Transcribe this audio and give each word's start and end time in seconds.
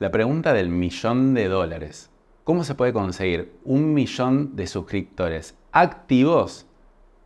La 0.00 0.10
pregunta 0.10 0.52
del 0.52 0.70
millón 0.70 1.34
de 1.34 1.46
dólares. 1.46 2.10
¿Cómo 2.42 2.64
se 2.64 2.74
puede 2.74 2.92
conseguir 2.92 3.52
un 3.64 3.94
millón 3.94 4.56
de 4.56 4.66
suscriptores 4.66 5.56
activos 5.70 6.66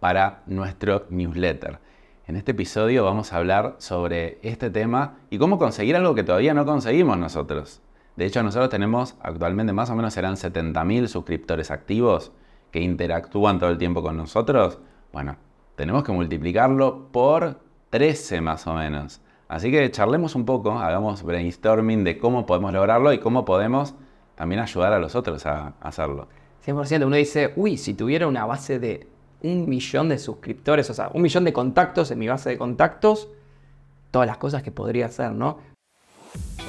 para 0.01 0.43
nuestro 0.45 1.07
newsletter? 1.09 1.79
En 2.27 2.37
este 2.37 2.51
episodio 2.51 3.07
vamos 3.07 3.33
a 3.33 3.39
hablar 3.39 3.77
sobre 3.79 4.39
este 4.43 4.69
tema 4.69 5.17
y 5.31 5.39
cómo 5.39 5.57
conseguir 5.59 5.97
algo 5.97 6.15
que 6.15 6.25
todavía 6.25 6.53
no 6.53 6.67
conseguimos 6.67 7.17
nosotros. 7.17 7.81
De 8.17 8.27
hecho, 8.27 8.43
nosotros 8.43 8.69
tenemos 8.69 9.17
actualmente 9.23 9.73
más 9.73 9.89
o 9.89 9.97
menos 9.97 10.13
serán 10.13 10.35
70.000 10.35 11.07
suscriptores 11.07 11.71
activos 11.71 12.33
que 12.71 12.83
interactúan 12.83 13.59
todo 13.59 13.71
el 13.71 13.79
tiempo 13.79 14.03
con 14.03 14.19
nosotros. 14.19 14.79
Bueno, 15.11 15.37
tenemos 15.75 16.05
que 16.05 16.13
multiplicarlo 16.13 17.09
por 17.13 17.61
13 17.89 18.43
más 18.43 18.67
o 18.67 18.75
menos. 18.75 19.23
Así 19.49 19.71
que 19.71 19.91
charlemos 19.91 20.35
un 20.35 20.45
poco, 20.45 20.73
hagamos 20.73 21.23
brainstorming 21.23 22.05
de 22.05 22.19
cómo 22.19 22.45
podemos 22.45 22.73
lograrlo 22.73 23.13
y 23.15 23.19
cómo 23.19 23.47
podemos 23.47 23.95
también 24.35 24.61
ayudar 24.61 24.93
a 24.93 24.99
los 24.99 25.15
otros 25.15 25.47
a, 25.47 25.75
hacerlo. 25.81 26.29
100%, 26.67 27.07
uno 27.07 27.17
dice, 27.17 27.55
uy, 27.57 27.79
si 27.79 27.95
tuviera 27.95 28.27
una 28.27 28.45
base 28.45 28.79
de 28.79 29.09
un 29.43 29.69
millón 29.69 30.11
de 30.11 30.19
suscriptores, 30.19 30.91
o 30.91 30.95
sea, 30.95 31.11
un 31.15 31.23
millón 31.23 31.45
de 31.45 31.53
contactos 31.55 32.11
en 32.11 32.19
mi 32.19 32.29
base 32.29 32.51
de 32.51 32.59
contactos, 32.59 33.29
todas 34.11 34.29
las 34.29 34.37
cosas 34.37 34.63
que 34.63 34.71
podría 34.71 35.07
hacer, 35.07 35.33
¿no? 35.33 35.59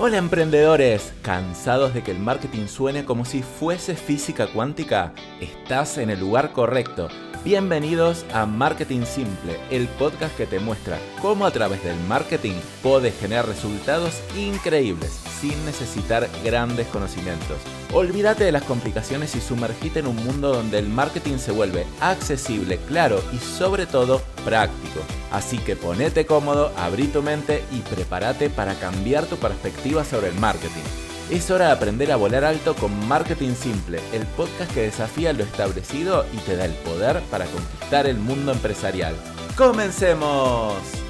Hola 0.01 0.17
emprendedores, 0.17 1.11
¿cansados 1.21 1.93
de 1.93 2.03
que 2.03 2.11
el 2.11 2.19
marketing 2.19 2.67
suene 2.67 3.03
como 3.03 3.25
si 3.25 3.43
fuese 3.43 3.95
física 3.95 4.47
cuántica? 4.47 5.13
Estás 5.41 5.97
en 5.97 6.09
el 6.09 6.21
lugar 6.21 6.53
correcto. 6.53 7.09
Bienvenidos 7.43 8.25
a 8.33 8.45
Marketing 8.45 9.03
Simple, 9.03 9.57
el 9.71 9.87
podcast 9.87 10.35
que 10.37 10.45
te 10.45 10.59
muestra 10.59 10.97
cómo 11.21 11.45
a 11.45 11.51
través 11.51 11.83
del 11.83 11.97
marketing 12.07 12.55
puedes 12.83 13.17
generar 13.19 13.47
resultados 13.47 14.21
increíbles 14.37 15.09
sin 15.39 15.65
necesitar 15.65 16.29
grandes 16.43 16.87
conocimientos. 16.87 17.57
Olvídate 17.93 18.43
de 18.43 18.51
las 18.51 18.63
complicaciones 18.63 19.35
y 19.35 19.41
sumergite 19.41 19.99
en 19.99 20.07
un 20.07 20.17
mundo 20.17 20.53
donde 20.53 20.79
el 20.79 20.89
marketing 20.89 21.37
se 21.37 21.51
vuelve 21.51 21.85
accesible, 22.01 22.77
claro 22.87 23.21
y 23.33 23.37
sobre 23.37 23.85
todo 23.85 24.21
práctico. 24.39 25.01
Así 25.31 25.57
que 25.57 25.75
ponete 25.75 26.25
cómodo, 26.25 26.71
abrí 26.77 27.07
tu 27.07 27.21
mente 27.21 27.63
y 27.71 27.79
prepárate 27.79 28.49
para 28.49 28.75
cambiar 28.75 29.25
tu 29.25 29.37
perspectiva 29.37 30.03
sobre 30.03 30.29
el 30.29 30.35
marketing. 30.35 30.83
Es 31.29 31.51
hora 31.51 31.67
de 31.67 31.71
aprender 31.73 32.11
a 32.11 32.15
volar 32.15 32.43
alto 32.43 32.75
con 32.75 33.07
Marketing 33.07 33.53
Simple, 33.53 33.99
el 34.13 34.25
podcast 34.25 34.73
que 34.73 34.81
desafía 34.81 35.31
lo 35.31 35.43
establecido 35.43 36.25
y 36.33 36.37
te 36.37 36.55
da 36.55 36.65
el 36.65 36.73
poder 36.73 37.21
para 37.29 37.45
conquistar 37.45 38.07
el 38.07 38.17
mundo 38.17 38.51
empresarial. 38.51 39.15
¡Comencemos! 39.55 41.08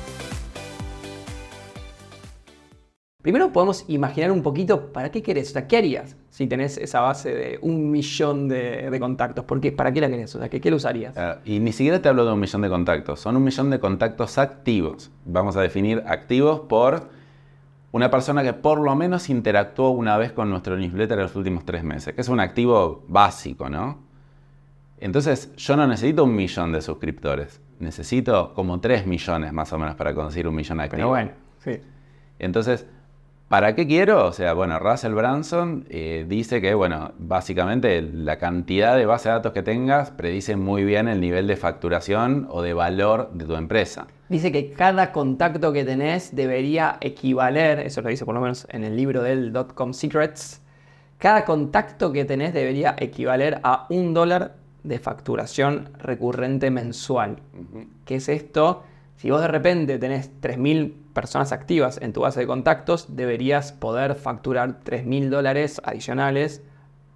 Primero 3.29 3.53
podemos 3.53 3.85
imaginar 3.87 4.31
un 4.31 4.41
poquito 4.41 4.91
para 4.91 5.11
qué 5.11 5.21
querés, 5.21 5.51
o 5.51 5.53
sea, 5.53 5.67
¿qué 5.67 5.77
harías 5.77 6.17
si 6.31 6.47
tenés 6.47 6.79
esa 6.79 7.01
base 7.01 7.31
de 7.31 7.59
un 7.61 7.91
millón 7.91 8.47
de, 8.47 8.97
contactos? 8.99 9.45
¿Por 9.45 9.61
qué? 9.61 9.71
¿Para 9.71 9.91
qué 9.91 10.01
la 10.01 10.09
querés? 10.09 10.33
O 10.33 10.39
sea, 10.39 10.49
¿qué, 10.49 10.59
qué 10.59 10.71
lo 10.71 10.77
usarías? 10.77 11.15
Ah, 11.15 11.37
y 11.45 11.59
ni 11.59 11.71
siquiera 11.71 12.01
te 12.01 12.09
hablo 12.09 12.25
de 12.25 12.33
un 12.33 12.39
millón 12.39 12.63
de 12.63 12.69
contactos, 12.69 13.19
son 13.19 13.37
un 13.37 13.43
millón 13.43 13.69
de 13.69 13.79
contactos 13.79 14.39
activos. 14.39 15.11
Vamos 15.25 15.55
a 15.57 15.61
definir 15.61 16.03
activos 16.07 16.61
por 16.61 17.09
una 17.91 18.09
persona 18.09 18.41
que 18.41 18.53
por 18.53 18.79
lo 18.79 18.95
menos 18.95 19.29
interactuó 19.29 19.91
una 19.91 20.17
vez 20.17 20.31
con 20.31 20.49
nuestro 20.49 20.75
newsletter 20.75 21.19
en 21.19 21.23
los 21.25 21.35
últimos 21.35 21.65
tres 21.65 21.83
meses, 21.83 22.15
que 22.15 22.21
es 22.21 22.29
un 22.29 22.39
activo 22.39 23.05
básico, 23.07 23.69
¿no? 23.69 23.99
Entonces, 24.97 25.55
yo 25.55 25.77
no 25.77 25.85
necesito 25.85 26.23
un 26.23 26.33
millón 26.33 26.71
de 26.71 26.81
suscriptores, 26.81 27.61
necesito 27.77 28.55
como 28.55 28.79
tres 28.79 29.05
millones 29.05 29.53
más 29.53 29.71
o 29.71 29.77
menos 29.77 29.93
para 29.93 30.15
conseguir 30.15 30.47
un 30.47 30.55
millón 30.55 30.79
activo. 30.79 30.97
Pero 30.97 31.09
bueno, 31.09 31.31
sí. 31.63 31.79
Entonces, 32.39 32.87
¿Para 33.49 33.73
qué 33.73 33.87
quiero? 33.87 34.27
O 34.27 34.31
sea, 34.31 34.53
bueno, 34.53 34.77
Russell 34.77 35.15
Branson 35.15 35.83
eh, 35.89 36.23
dice 36.29 36.61
que, 36.61 36.75
bueno, 36.75 37.13
básicamente 37.17 37.99
la 38.03 38.37
cantidad 38.37 38.95
de 38.95 39.07
base 39.07 39.27
de 39.27 39.33
datos 39.33 39.53
que 39.53 39.63
tengas 39.63 40.11
predice 40.11 40.55
muy 40.55 40.83
bien 40.83 41.07
el 41.07 41.19
nivel 41.19 41.47
de 41.47 41.55
facturación 41.55 42.47
o 42.51 42.61
de 42.61 42.75
valor 42.75 43.31
de 43.33 43.45
tu 43.45 43.55
empresa. 43.55 44.05
Dice 44.29 44.51
que 44.51 44.71
cada 44.71 45.11
contacto 45.11 45.73
que 45.73 45.83
tenés 45.83 46.35
debería 46.35 46.99
equivaler, 47.01 47.79
eso 47.79 48.03
lo 48.03 48.09
dice 48.09 48.23
por 48.23 48.35
lo 48.35 48.41
menos 48.41 48.67
en 48.69 48.83
el 48.83 48.95
libro 48.95 49.23
del 49.23 49.51
Dotcom 49.51 49.93
Secrets, 49.93 50.61
cada 51.17 51.43
contacto 51.43 52.11
que 52.11 52.25
tenés 52.25 52.53
debería 52.53 52.95
equivaler 52.99 53.61
a 53.63 53.87
un 53.89 54.13
dólar 54.13 54.57
de 54.83 54.99
facturación 54.99 55.89
recurrente 55.97 56.69
mensual. 56.69 57.37
¿Qué 58.05 58.17
es 58.17 58.29
esto? 58.29 58.83
Si 59.19 59.29
vos 59.29 59.41
de 59.41 59.49
repente 59.49 59.99
tenés 59.99 60.31
3.000 60.39 60.93
personas 61.13 61.51
activas 61.51 61.99
en 62.01 62.13
tu 62.13 62.21
base 62.21 62.39
de 62.39 62.47
contactos, 62.47 63.17
deberías 63.17 63.73
poder 63.73 64.15
facturar 64.15 64.79
3.000 64.85 65.27
dólares 65.27 65.81
adicionales 65.83 66.63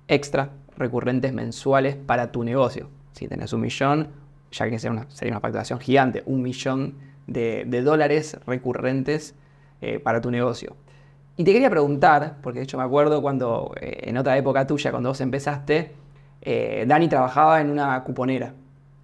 extra 0.10 0.50
recurrentes 0.76 1.32
mensuales 1.32 1.96
para 1.96 2.30
tu 2.34 2.44
negocio. 2.44 2.90
Si 3.14 3.30
tenés 3.30 3.54
un 3.54 3.62
millón, 3.62 4.10
ya 4.52 4.70
que 4.70 4.80
sería 4.80 5.00
una, 5.00 5.10
sería 5.12 5.32
una 5.32 5.40
facturación 5.40 5.80
gigante, 5.80 6.24
un 6.26 6.42
millón 6.42 6.96
de, 7.26 7.64
dólares 7.86 8.38
recurrentes 8.46 9.34
eh, 9.80 10.00
para 10.00 10.20
tu 10.20 10.30
negocio. 10.30 10.76
Y 11.38 11.46
te 11.46 11.54
quería 11.54 11.70
preguntar, 11.70 12.36
porque 12.44 12.60
de 12.60 12.66
hecho 12.66 12.78
me 12.78 12.84
acuerdo 12.84 13.22
cuando 13.22 13.74
eh, 13.80 14.10
en 14.10 14.18
otra 14.18 14.38
época 14.38 14.68
tuya, 14.68 14.92
cuando 14.92 15.08
vos 15.08 15.22
empezaste, 15.22 15.94
eh, 16.42 16.84
Dani 16.86 17.08
trabajaba 17.08 17.62
en 17.62 17.70
una 17.70 18.04
cuponera 18.04 18.56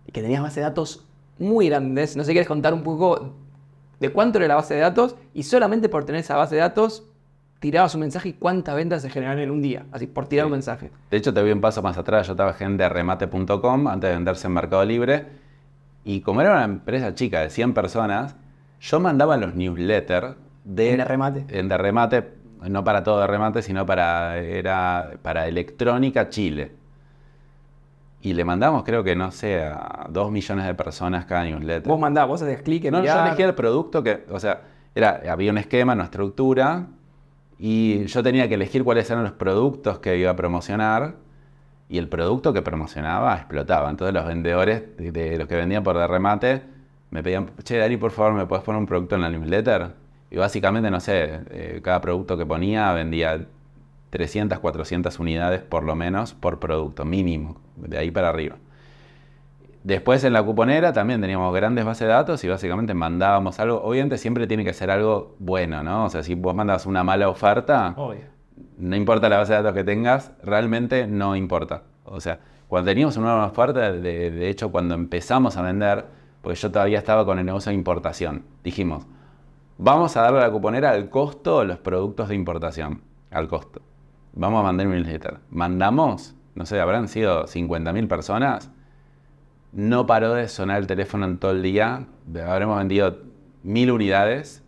y 0.05 0.11
que 0.11 0.21
tenías 0.21 0.41
base 0.41 0.59
de 0.59 0.65
datos 0.65 1.05
muy 1.39 1.69
grandes. 1.69 2.15
No 2.15 2.23
sé, 2.23 2.31
¿quieres 2.31 2.47
contar 2.47 2.73
un 2.73 2.83
poco 2.83 3.33
de 3.99 4.11
cuánto 4.11 4.37
era 4.37 4.47
la 4.47 4.55
base 4.55 4.75
de 4.75 4.81
datos 4.81 5.15
y 5.33 5.43
solamente 5.43 5.89
por 5.89 6.05
tener 6.05 6.21
esa 6.21 6.35
base 6.35 6.55
de 6.55 6.61
datos 6.61 7.03
tirabas 7.59 7.93
un 7.93 8.01
mensaje 8.01 8.29
y 8.29 8.33
cuántas 8.33 8.75
ventas 8.75 9.01
se 9.01 9.09
generaron 9.09 9.39
en 9.39 9.51
un 9.51 9.61
día, 9.61 9.85
así 9.91 10.07
por 10.07 10.27
tirar 10.27 10.45
un 10.45 10.53
mensaje. 10.53 10.91
De 11.11 11.17
hecho, 11.17 11.33
te 11.33 11.41
voy 11.41 11.51
un 11.51 11.61
paso 11.61 11.81
más 11.81 11.97
atrás, 11.97 12.27
yo 12.27 12.35
trabajé 12.35 12.63
en 12.63 12.77
derremate.com 12.77 13.87
antes 13.87 14.09
de 14.09 14.15
venderse 14.15 14.47
en 14.47 14.53
Mercado 14.53 14.85
Libre 14.85 15.25
y 16.05 16.21
como 16.21 16.41
era 16.41 16.53
una 16.53 16.63
empresa 16.63 17.13
chica 17.13 17.41
de 17.41 17.49
100 17.49 17.73
personas, 17.73 18.35
yo 18.79 18.99
mandaba 18.99 19.35
los 19.35 19.55
newsletters 19.55 20.35
de... 20.63 20.91
En 20.91 20.97
derremate. 20.97 21.45
En 21.49 21.67
derremate, 21.67 22.29
no 22.61 22.83
para 22.83 23.03
todo 23.03 23.19
derremate, 23.19 23.61
sino 23.61 23.85
para, 23.85 24.37
era 24.37 25.11
para 25.21 25.47
Electrónica 25.47 26.29
Chile. 26.29 26.71
Y 28.21 28.33
le 28.33 28.43
mandamos, 28.43 28.83
creo 28.83 29.03
que, 29.03 29.15
no 29.15 29.31
sé, 29.31 29.61
a 29.63 30.07
dos 30.09 30.29
millones 30.31 30.65
de 30.65 30.73
personas 30.73 31.25
cada 31.25 31.45
newsletter. 31.45 31.87
Vos 31.87 31.99
mandabas, 31.99 32.29
vos 32.29 32.41
hacías 32.41 32.61
clic 32.61 32.85
en 32.85 32.91
No, 32.91 33.03
yo 33.03 33.25
elegía 33.25 33.45
el 33.45 33.55
producto 33.55 34.03
que, 34.03 34.25
o 34.29 34.39
sea, 34.39 34.61
era, 34.93 35.21
había 35.29 35.51
un 35.51 35.57
esquema, 35.57 35.93
una 35.93 36.05
estructura, 36.05 36.87
y 37.57 38.05
yo 38.05 38.21
tenía 38.21 38.47
que 38.49 38.55
elegir 38.55 38.83
cuáles 38.83 39.09
eran 39.09 39.23
los 39.23 39.33
productos 39.33 39.99
que 39.99 40.17
iba 40.17 40.31
a 40.31 40.35
promocionar, 40.35 41.15
y 41.87 41.97
el 41.97 42.07
producto 42.07 42.53
que 42.53 42.61
promocionaba 42.61 43.35
explotaba. 43.35 43.89
Entonces 43.89 44.13
los 44.13 44.25
vendedores, 44.25 44.83
de, 44.97 45.37
los 45.37 45.47
que 45.47 45.55
vendían 45.55 45.83
por 45.83 45.97
de 45.97 46.05
remate, 46.05 46.61
me 47.09 47.23
pedían, 47.23 47.49
che, 47.63 47.77
Dani, 47.77 47.97
por 47.97 48.11
favor, 48.11 48.33
¿me 48.33 48.45
puedes 48.45 48.63
poner 48.63 48.79
un 48.79 48.85
producto 48.85 49.15
en 49.15 49.21
la 49.21 49.29
newsletter? 49.29 49.93
Y 50.29 50.37
básicamente, 50.37 50.91
no 50.91 50.99
sé, 50.99 51.41
eh, 51.49 51.79
cada 51.83 51.99
producto 51.99 52.37
que 52.37 52.45
ponía 52.45 52.93
vendía 52.93 53.45
300, 54.09 54.59
400 54.59 55.19
unidades 55.19 55.61
por 55.61 55.83
lo 55.83 55.95
menos 55.95 56.33
por 56.33 56.59
producto, 56.59 57.05
mínimo, 57.05 57.61
de 57.75 57.97
ahí 57.97 58.11
para 58.11 58.29
arriba. 58.29 58.57
Después 59.83 60.23
en 60.25 60.33
la 60.33 60.43
cuponera 60.43 60.91
también 60.91 61.21
teníamos 61.21 61.53
grandes 61.55 61.85
bases 61.85 62.07
de 62.07 62.13
datos 62.13 62.43
y 62.43 62.49
básicamente 62.49 62.93
mandábamos 62.93 63.59
algo. 63.59 63.81
Obviamente 63.81 64.17
siempre 64.17 64.45
tiene 64.45 64.65
que 64.65 64.73
ser 64.73 64.91
algo 64.91 65.35
bueno, 65.39 65.83
¿no? 65.83 66.05
O 66.05 66.09
sea, 66.09 66.21
si 66.21 66.35
vos 66.35 66.53
mandas 66.53 66.85
una 66.85 67.03
mala 67.03 67.29
oferta, 67.29 67.95
no 68.77 68.95
importa 68.95 69.29
la 69.29 69.37
base 69.37 69.53
de 69.53 69.61
datos 69.61 69.73
que 69.73 69.85
tengas, 69.85 70.31
realmente 70.43 71.07
no 71.07 71.35
importa. 71.35 71.83
O 72.03 72.19
sea, 72.19 72.39
cuando 72.67 72.91
teníamos 72.91 73.15
una 73.15 73.27
nueva 73.27 73.47
oferta, 73.47 73.91
de, 73.91 74.31
de 74.31 74.49
hecho 74.49 74.69
cuando 74.69 74.95
empezamos 74.95 75.55
a 75.55 75.61
vender, 75.61 76.05
pues 76.41 76.61
yo 76.61 76.71
todavía 76.71 76.97
estaba 76.97 77.25
con 77.25 77.39
el 77.39 77.45
negocio 77.45 77.69
de 77.69 77.75
importación, 77.75 78.43
dijimos, 78.63 79.05
vamos 79.77 80.17
a 80.17 80.23
darle 80.23 80.39
a 80.39 80.43
la 80.43 80.51
cuponera 80.51 80.91
al 80.91 81.09
costo 81.09 81.61
de 81.61 81.65
los 81.65 81.77
productos 81.77 82.29
de 82.29 82.35
importación, 82.35 83.01
al 83.31 83.47
costo 83.47 83.81
vamos 84.33 84.59
a 84.61 84.63
mandar 84.63 84.87
un 84.87 84.93
newsletter. 84.93 85.39
Mandamos, 85.49 86.35
no 86.55 86.65
sé, 86.65 86.79
habrán 86.79 87.07
sido 87.07 87.45
50.000 87.45 88.07
personas. 88.07 88.71
No 89.71 90.05
paró 90.07 90.33
de 90.33 90.47
sonar 90.47 90.79
el 90.79 90.87
teléfono 90.87 91.25
en 91.25 91.37
todo 91.37 91.51
el 91.51 91.61
día. 91.61 92.07
Habremos 92.45 92.77
vendido 92.77 93.17
mil 93.63 93.91
unidades. 93.91 94.63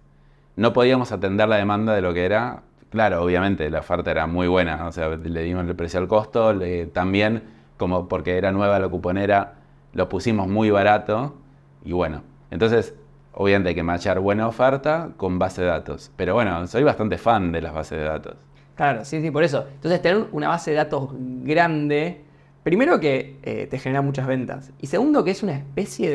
No 0.55 0.73
podíamos 0.73 1.11
atender 1.11 1.47
la 1.49 1.55
demanda 1.55 1.93
de 1.93 2.01
lo 2.01 2.13
que 2.13 2.25
era. 2.25 2.63
Claro, 2.91 3.23
obviamente 3.23 3.69
la 3.69 3.79
oferta 3.79 4.11
era 4.11 4.27
muy 4.27 4.47
buena. 4.47 4.85
O 4.87 4.91
sea, 4.91 5.09
le 5.09 5.43
dimos 5.43 5.65
el 5.67 5.75
precio 5.75 5.99
al 5.99 6.07
costo. 6.07 6.53
también, 6.93 7.43
como 7.77 8.07
porque 8.07 8.37
era 8.37 8.51
nueva 8.51 8.79
la 8.79 8.89
cuponera, 8.89 9.55
lo 9.93 10.07
pusimos 10.09 10.47
muy 10.47 10.69
barato. 10.69 11.35
Y 11.83 11.93
bueno, 11.93 12.21
entonces 12.51 12.93
obviamente 13.33 13.69
hay 13.69 13.75
que 13.75 13.83
machar 13.83 14.19
buena 14.19 14.47
oferta 14.47 15.09
con 15.17 15.39
base 15.39 15.61
de 15.61 15.67
datos. 15.67 16.11
Pero 16.15 16.35
bueno, 16.35 16.67
soy 16.67 16.83
bastante 16.83 17.17
fan 17.17 17.51
de 17.51 17.61
las 17.61 17.73
bases 17.73 17.97
de 17.97 18.05
datos. 18.05 18.35
Claro, 18.81 19.05
sí, 19.05 19.21
sí, 19.21 19.29
por 19.29 19.43
eso. 19.43 19.67
Entonces, 19.75 20.01
tener 20.01 20.25
una 20.31 20.47
base 20.47 20.71
de 20.71 20.77
datos 20.77 21.11
grande, 21.13 22.21
primero 22.63 22.99
que 22.99 23.37
eh, 23.43 23.67
te 23.69 23.77
genera 23.77 24.01
muchas 24.01 24.25
ventas. 24.25 24.71
Y 24.81 24.87
segundo, 24.87 25.23
que 25.23 25.29
es 25.29 25.43
una 25.43 25.55
especie 25.55 26.09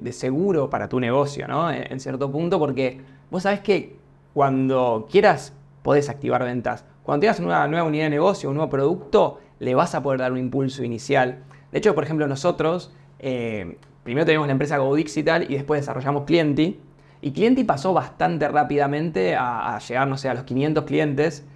de, 0.00 0.12
seguro 0.12 0.68
para 0.68 0.88
tu 0.88 0.98
negocio, 0.98 1.46
¿no? 1.46 1.70
En, 1.70 2.00
cierto 2.00 2.28
punto, 2.32 2.58
porque 2.58 3.00
vos 3.30 3.44
sabés 3.44 3.60
que 3.60 3.94
cuando 4.34 5.06
quieras 5.08 5.52
podés 5.84 6.08
activar 6.08 6.42
ventas. 6.42 6.84
cuando 7.04 7.20
tengas 7.20 7.38
una 7.38 7.68
nueva 7.68 7.86
unidad 7.86 8.06
de 8.06 8.10
negocio, 8.10 8.48
un 8.48 8.56
nuevo 8.56 8.68
producto, 8.68 9.38
le 9.60 9.76
vas 9.76 9.94
a 9.94 10.02
poder 10.02 10.18
dar 10.18 10.32
un 10.32 10.38
impulso 10.38 10.82
inicial. 10.82 11.44
De 11.70 11.78
hecho, 11.78 11.94
por 11.94 12.02
ejemplo, 12.02 12.26
nosotros 12.26 12.92
eh, 13.20 13.78
primero 14.02 14.26
tenemos 14.26 14.48
la 14.48 14.54
empresa 14.54 14.78
GoDigital 14.78 15.48
y 15.48 15.54
después 15.54 15.82
desarrollamos 15.82 16.24
Clienti. 16.24 16.80
Y 17.20 17.30
Clienti 17.30 17.62
pasó 17.62 17.92
bastante 17.92 18.48
rápidamente 18.48 19.36
a, 19.36 19.78
llegar, 19.78 20.08
no 20.08 20.18
sé, 20.18 20.28
a 20.28 20.34
los 20.34 20.42
500 20.42 20.82
clientes. 20.82 21.46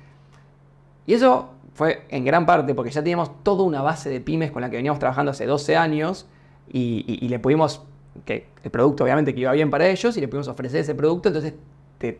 Y 1.06 1.14
eso 1.14 1.50
fue 1.75 2.02
en 2.08 2.25
gran 2.25 2.47
parte 2.47 2.75
porque 2.75 2.91
ya 2.91 3.02
teníamos 3.02 3.43
toda 3.43 3.62
una 3.64 3.82
base 3.82 4.11
de 4.11 4.20
pymes 4.20 4.50
con 4.50 4.62
la 4.62 4.70
que 4.70 4.76
veníamos 4.76 4.99
trabajando 4.99 5.31
hace 5.31 5.47
12 5.47 5.76
años 5.76 6.26
y, 6.73 7.26
le 7.29 7.38
pudimos, 7.38 7.82
que 8.25 8.47
el 8.62 8.70
producto 8.70 9.05
obviamente 9.05 9.35
que 9.35 9.41
iba 9.41 9.52
bien 9.52 9.70
para 9.70 9.88
ellos 9.88 10.17
y 10.17 10.20
le 10.20 10.29
pudimos 10.29 10.49
ofrecer 10.49 10.81
ese 10.81 10.94
producto, 10.94 11.29
entonces 11.29 11.55
te, 11.99 12.19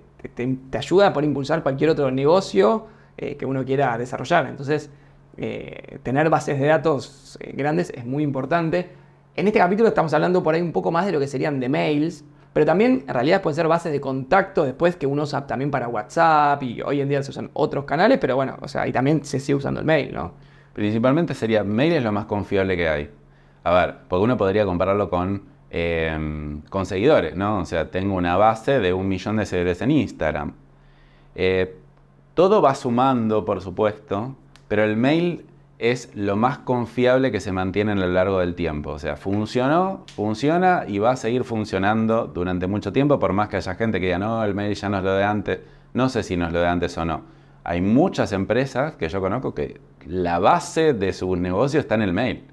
ayuda 0.77 1.09
a 1.09 1.12
poder 1.12 1.29
impulsar 1.29 1.62
cualquier 1.62 1.91
otro 1.91 2.11
negocio 2.11 2.87
eh, 3.17 3.37
que 3.37 3.47
uno 3.47 3.65
quiera 3.65 3.97
desarrollar. 3.97 4.47
Entonces, 4.47 4.91
eh, 5.37 5.99
tener 6.03 6.29
bases 6.29 6.59
de 6.59 6.67
datos 6.67 7.38
eh, 7.41 7.53
grandes 7.56 7.91
es 7.91 8.05
muy 8.05 8.23
importante. 8.23 8.91
En 9.37 9.47
este 9.47 9.59
capítulo 9.59 9.88
estamos 9.88 10.12
hablando 10.12 10.43
por 10.43 10.55
ahí 10.55 10.61
un 10.61 10.73
poco 10.73 10.91
más 10.91 11.06
de 11.06 11.12
lo 11.12 11.21
que 11.21 11.27
serían 11.27 11.61
de 11.61 11.69
mails, 11.69 12.25
pero 12.52 12.67
también 12.67 13.05
en 13.06 13.14
realidad 13.14 13.43
pueden 13.43 13.56
ser 13.56 13.69
bases 13.69 13.93
de 13.93 14.00
contacto 14.00 14.64
después 14.64 14.97
que 14.97 15.06
uno 15.06 15.23
usa 15.23 15.47
también 15.47 15.70
para 15.70 15.88
WhatsApp 15.88 16.62
y 16.62 16.82
hoy 16.82 17.00
en 17.00 17.08
día 17.08 17.23
se 17.23 17.31
usan 17.31 17.50
otros 17.52 17.85
canales, 17.85 18.19
pero 18.19 18.37
bueno, 18.37 18.56
o 18.61 18.69
sea, 18.69 18.87
y 18.88 18.93
también 18.93 19.25
se 19.25 19.38
sigue 19.38 19.56
usando 19.56 19.81
el 19.81 19.87
mail, 19.87 20.12
¿no? 20.12 20.32
Principalmente 20.73 21.35
sería, 21.35 21.62
mail 21.62 21.93
es 21.93 22.02
lo 22.02 22.12
más 22.12 22.26
confiable 22.26 22.76
que 22.76 22.88
hay. 22.88 23.11
A 23.62 23.73
ver, 23.73 23.94
porque 24.08 24.25
uno 24.25 24.37
podría 24.37 24.64
compararlo 24.64 25.11
con, 25.11 25.43
em, 25.70 26.62
con 26.62 26.87
seguidores, 26.87 27.37
¿no? 27.37 27.58
O 27.61 27.64
sea, 27.64 27.91
tengo 27.91 28.14
una 28.14 28.37
base 28.37 28.81
de 28.81 28.93
un 28.93 29.08
millón 29.08 29.37
de 29.37 29.46
seguidores 29.46 29.81
en 29.82 29.91
Instagram. 29.93 30.53
Eh, 31.35 31.76
todo 32.35 32.62
va 32.62 32.75
sumando, 32.75 33.44
por 33.44 33.61
supuesto, 33.61 34.35
pero 34.67 34.85
el 34.85 34.96
mail 34.96 35.44
es 35.81 36.15
lo 36.15 36.37
más 36.37 36.59
confiable 36.59 37.32
que 37.32 37.41
se 37.41 37.53
mantiene 37.53 37.93
a 37.93 37.94
lo 37.94 38.09
largo 38.09 38.38
del 38.41 38.55
tiempo. 38.55 38.91
O 38.91 38.99
sea, 38.99 39.17
funcionó, 39.17 40.05
funciona 40.15 40.85
y 40.87 40.99
va 40.99 41.12
a 41.12 41.17
seguir 41.17 41.44
funcionando 41.44 42.27
durante 42.27 42.67
mucho 42.67 42.93
tiempo, 42.93 43.19
por 43.19 43.32
más 43.32 43.49
que 43.49 43.56
haya 43.56 43.75
gente 43.75 43.99
que 43.99 44.06
diga, 44.06 44.19
no, 44.19 44.44
el 44.44 44.55
mail 44.55 44.75
ya 44.75 44.91
no 44.91 44.99
es 44.99 45.05
lo 45.05 45.15
de 45.15 45.25
antes. 45.25 45.61
No 45.94 46.09
sé 46.11 46.23
si 46.23 46.37
no 46.37 46.47
es 46.47 46.53
lo 46.53 46.61
de 46.61 46.69
antes 46.69 46.97
o 46.99 47.05
no. 47.05 47.23
Hay 47.65 47.81
muchas 47.81 48.32
empresas 48.32 48.94
que 48.97 49.09
yo 49.09 49.21
conozco 49.21 49.55
que 49.55 49.81
la 50.06 50.38
base 50.38 50.93
de 50.93 51.12
su 51.15 51.35
negocio 51.37 51.81
está 51.81 51.94
en 51.94 52.03
el 52.03 52.12
mail. 52.12 52.44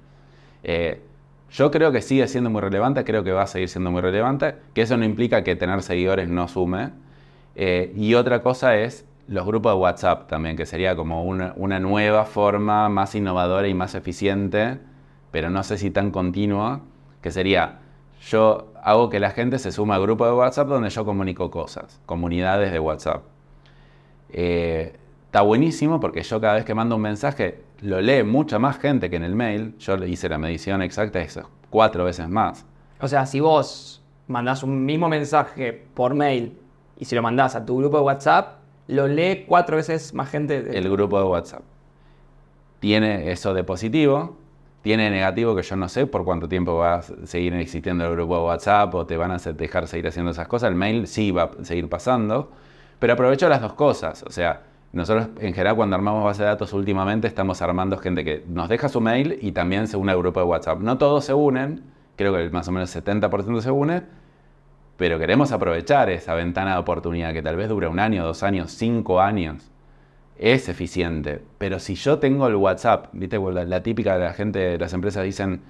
Eh, 0.62 1.02
yo 1.50 1.70
creo 1.70 1.92
que 1.92 2.00
sigue 2.00 2.26
siendo 2.28 2.50
muy 2.50 2.60
relevante, 2.60 3.04
creo 3.04 3.24
que 3.24 3.32
va 3.32 3.42
a 3.42 3.46
seguir 3.46 3.68
siendo 3.68 3.90
muy 3.90 4.00
relevante, 4.00 4.54
que 4.74 4.82
eso 4.82 4.96
no 4.96 5.04
implica 5.04 5.44
que 5.44 5.54
tener 5.54 5.82
seguidores 5.82 6.28
no 6.28 6.48
sume. 6.48 6.90
Eh, 7.56 7.92
y 7.96 8.14
otra 8.14 8.42
cosa 8.42 8.76
es 8.76 9.04
los 9.28 9.46
grupos 9.46 9.72
de 9.72 9.78
WhatsApp 9.78 10.26
también, 10.26 10.56
que 10.56 10.66
sería 10.66 10.96
como 10.96 11.22
una, 11.22 11.80
nueva 11.80 12.24
forma 12.24 12.88
más 12.88 13.14
innovadora 13.14 13.68
y 13.68 13.74
más 13.74 13.94
eficiente, 13.94 14.78
pero 15.30 15.50
no 15.50 15.62
sé 15.62 15.76
si 15.76 15.90
tan 15.90 16.10
continua, 16.10 16.80
que 17.20 17.30
sería, 17.30 17.80
yo 18.22 18.72
hago 18.82 19.10
que 19.10 19.20
la 19.20 19.30
gente 19.30 19.58
se 19.58 19.70
suma 19.70 19.96
a 19.96 19.98
grupos 19.98 20.28
de 20.28 20.34
WhatsApp 20.34 20.68
donde 20.68 20.88
yo 20.88 21.04
comunico 21.04 21.50
cosas, 21.50 22.00
comunidades 22.06 22.72
de 22.72 22.78
WhatsApp. 22.78 23.22
Eh, 24.30 24.96
está 25.26 25.42
buenísimo 25.42 26.00
porque 26.00 26.22
yo 26.22 26.40
cada 26.40 26.54
vez 26.54 26.64
que 26.64 26.74
mando 26.74 26.96
un 26.96 27.02
mensaje 27.02 27.62
lo 27.82 28.00
lee 28.00 28.22
mucha 28.22 28.58
más 28.58 28.78
gente 28.78 29.10
que 29.10 29.16
en 29.16 29.24
el 29.24 29.34
mail. 29.34 29.76
Yo 29.78 29.96
le 29.96 30.08
hice 30.08 30.28
la 30.28 30.38
medición 30.38 30.80
exacta, 30.80 31.20
es 31.20 31.38
cuatro 31.70 32.04
veces 32.04 32.28
más. 32.28 32.64
O 33.00 33.08
sea, 33.08 33.26
si 33.26 33.40
vos 33.40 34.02
mandás 34.26 34.62
un 34.62 34.84
mismo 34.86 35.08
mensaje 35.08 35.86
por 35.94 36.14
mail 36.14 36.58
y 36.98 37.04
si 37.04 37.14
lo 37.14 37.22
mandás 37.22 37.54
a 37.54 37.64
tu 37.64 37.78
grupo 37.78 37.98
de 37.98 38.02
WhatsApp, 38.04 38.57
lo 38.88 39.06
lee 39.06 39.44
cuatro 39.46 39.76
veces 39.76 40.12
más 40.14 40.30
gente. 40.30 40.76
El 40.76 40.90
grupo 40.90 41.18
de 41.18 41.24
WhatsApp. 41.26 41.62
Tiene 42.80 43.30
eso 43.30 43.54
de 43.54 43.64
positivo, 43.64 44.36
tiene 44.82 45.10
negativo 45.10 45.54
que 45.54 45.62
yo 45.62 45.76
no 45.76 45.88
sé 45.88 46.06
por 46.06 46.24
cuánto 46.24 46.48
tiempo 46.48 46.76
va 46.76 46.96
a 46.96 47.02
seguir 47.02 47.54
existiendo 47.54 48.04
el 48.04 48.12
grupo 48.12 48.36
de 48.36 48.44
WhatsApp 48.44 48.94
o 48.94 49.06
te 49.06 49.16
van 49.16 49.32
a 49.32 49.38
dejar 49.38 49.86
seguir 49.88 50.06
haciendo 50.06 50.30
esas 50.30 50.48
cosas. 50.48 50.70
El 50.70 50.76
mail 50.76 51.06
sí 51.06 51.30
va 51.30 51.50
a 51.60 51.64
seguir 51.64 51.88
pasando, 51.88 52.50
pero 52.98 53.12
aprovecho 53.12 53.48
las 53.48 53.60
dos 53.60 53.74
cosas. 53.74 54.22
O 54.22 54.30
sea, 54.30 54.62
nosotros 54.92 55.28
en 55.40 55.52
general 55.52 55.76
cuando 55.76 55.96
armamos 55.96 56.24
base 56.24 56.42
de 56.42 56.48
datos 56.48 56.72
últimamente 56.72 57.26
estamos 57.26 57.60
armando 57.60 57.98
gente 57.98 58.24
que 58.24 58.44
nos 58.48 58.68
deja 58.68 58.88
su 58.88 59.00
mail 59.00 59.38
y 59.42 59.52
también 59.52 59.86
se 59.86 59.96
une 59.96 60.12
al 60.12 60.18
grupo 60.18 60.40
de 60.40 60.46
WhatsApp. 60.46 60.80
No 60.80 60.96
todos 60.96 61.24
se 61.24 61.34
unen, 61.34 61.82
creo 62.16 62.34
que 62.34 62.48
más 62.50 62.68
o 62.68 62.72
menos 62.72 62.94
el 62.94 63.04
70% 63.04 63.60
se 63.60 63.70
une, 63.70 64.04
pero 64.98 65.18
queremos 65.18 65.52
aprovechar 65.52 66.10
esa 66.10 66.34
ventana 66.34 66.72
de 66.72 66.80
oportunidad 66.80 67.32
que 67.32 67.40
tal 67.40 67.56
vez 67.56 67.68
dure 67.68 67.86
un 67.86 68.00
año, 68.00 68.24
dos 68.24 68.42
años, 68.42 68.72
cinco 68.72 69.20
años. 69.20 69.70
Es 70.36 70.68
eficiente, 70.68 71.40
pero 71.56 71.78
si 71.78 71.94
yo 71.94 72.18
tengo 72.18 72.48
el 72.48 72.56
WhatsApp, 72.56 73.06
viste, 73.12 73.38
la, 73.38 73.82
típica 73.82 74.18
de 74.18 74.24
la 74.24 74.32
gente 74.34 74.76
las 74.76 74.92
empresas 74.92 75.24
dicen, 75.24 75.62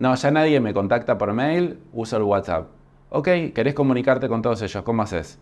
no, 0.00 0.12
ya 0.14 0.30
nadie 0.32 0.60
me 0.60 0.74
contacta 0.74 1.16
por 1.18 1.32
mail, 1.32 1.78
uso 1.92 2.16
el 2.16 2.24
WhatsApp. 2.24 2.66
Ok, 3.10 3.28
¿querés 3.54 3.74
comunicarte 3.74 4.28
con 4.28 4.42
todos 4.42 4.60
ellos? 4.60 4.82
¿Cómo 4.82 5.02
haces? 5.02 5.38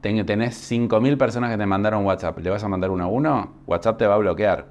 tenés 0.00 0.70
5.000 0.70 1.18
personas 1.18 1.50
que 1.50 1.58
te 1.58 1.66
mandaron 1.66 2.04
WhatsApp, 2.06 2.38
¿le 2.38 2.50
vas 2.50 2.64
a 2.64 2.68
mandar 2.68 2.90
uno 2.90 3.04
a 3.04 3.06
uno? 3.08 3.52
WhatsApp 3.66 3.98
te 3.98 4.06
va 4.06 4.14
a 4.14 4.18
bloquear, 4.18 4.68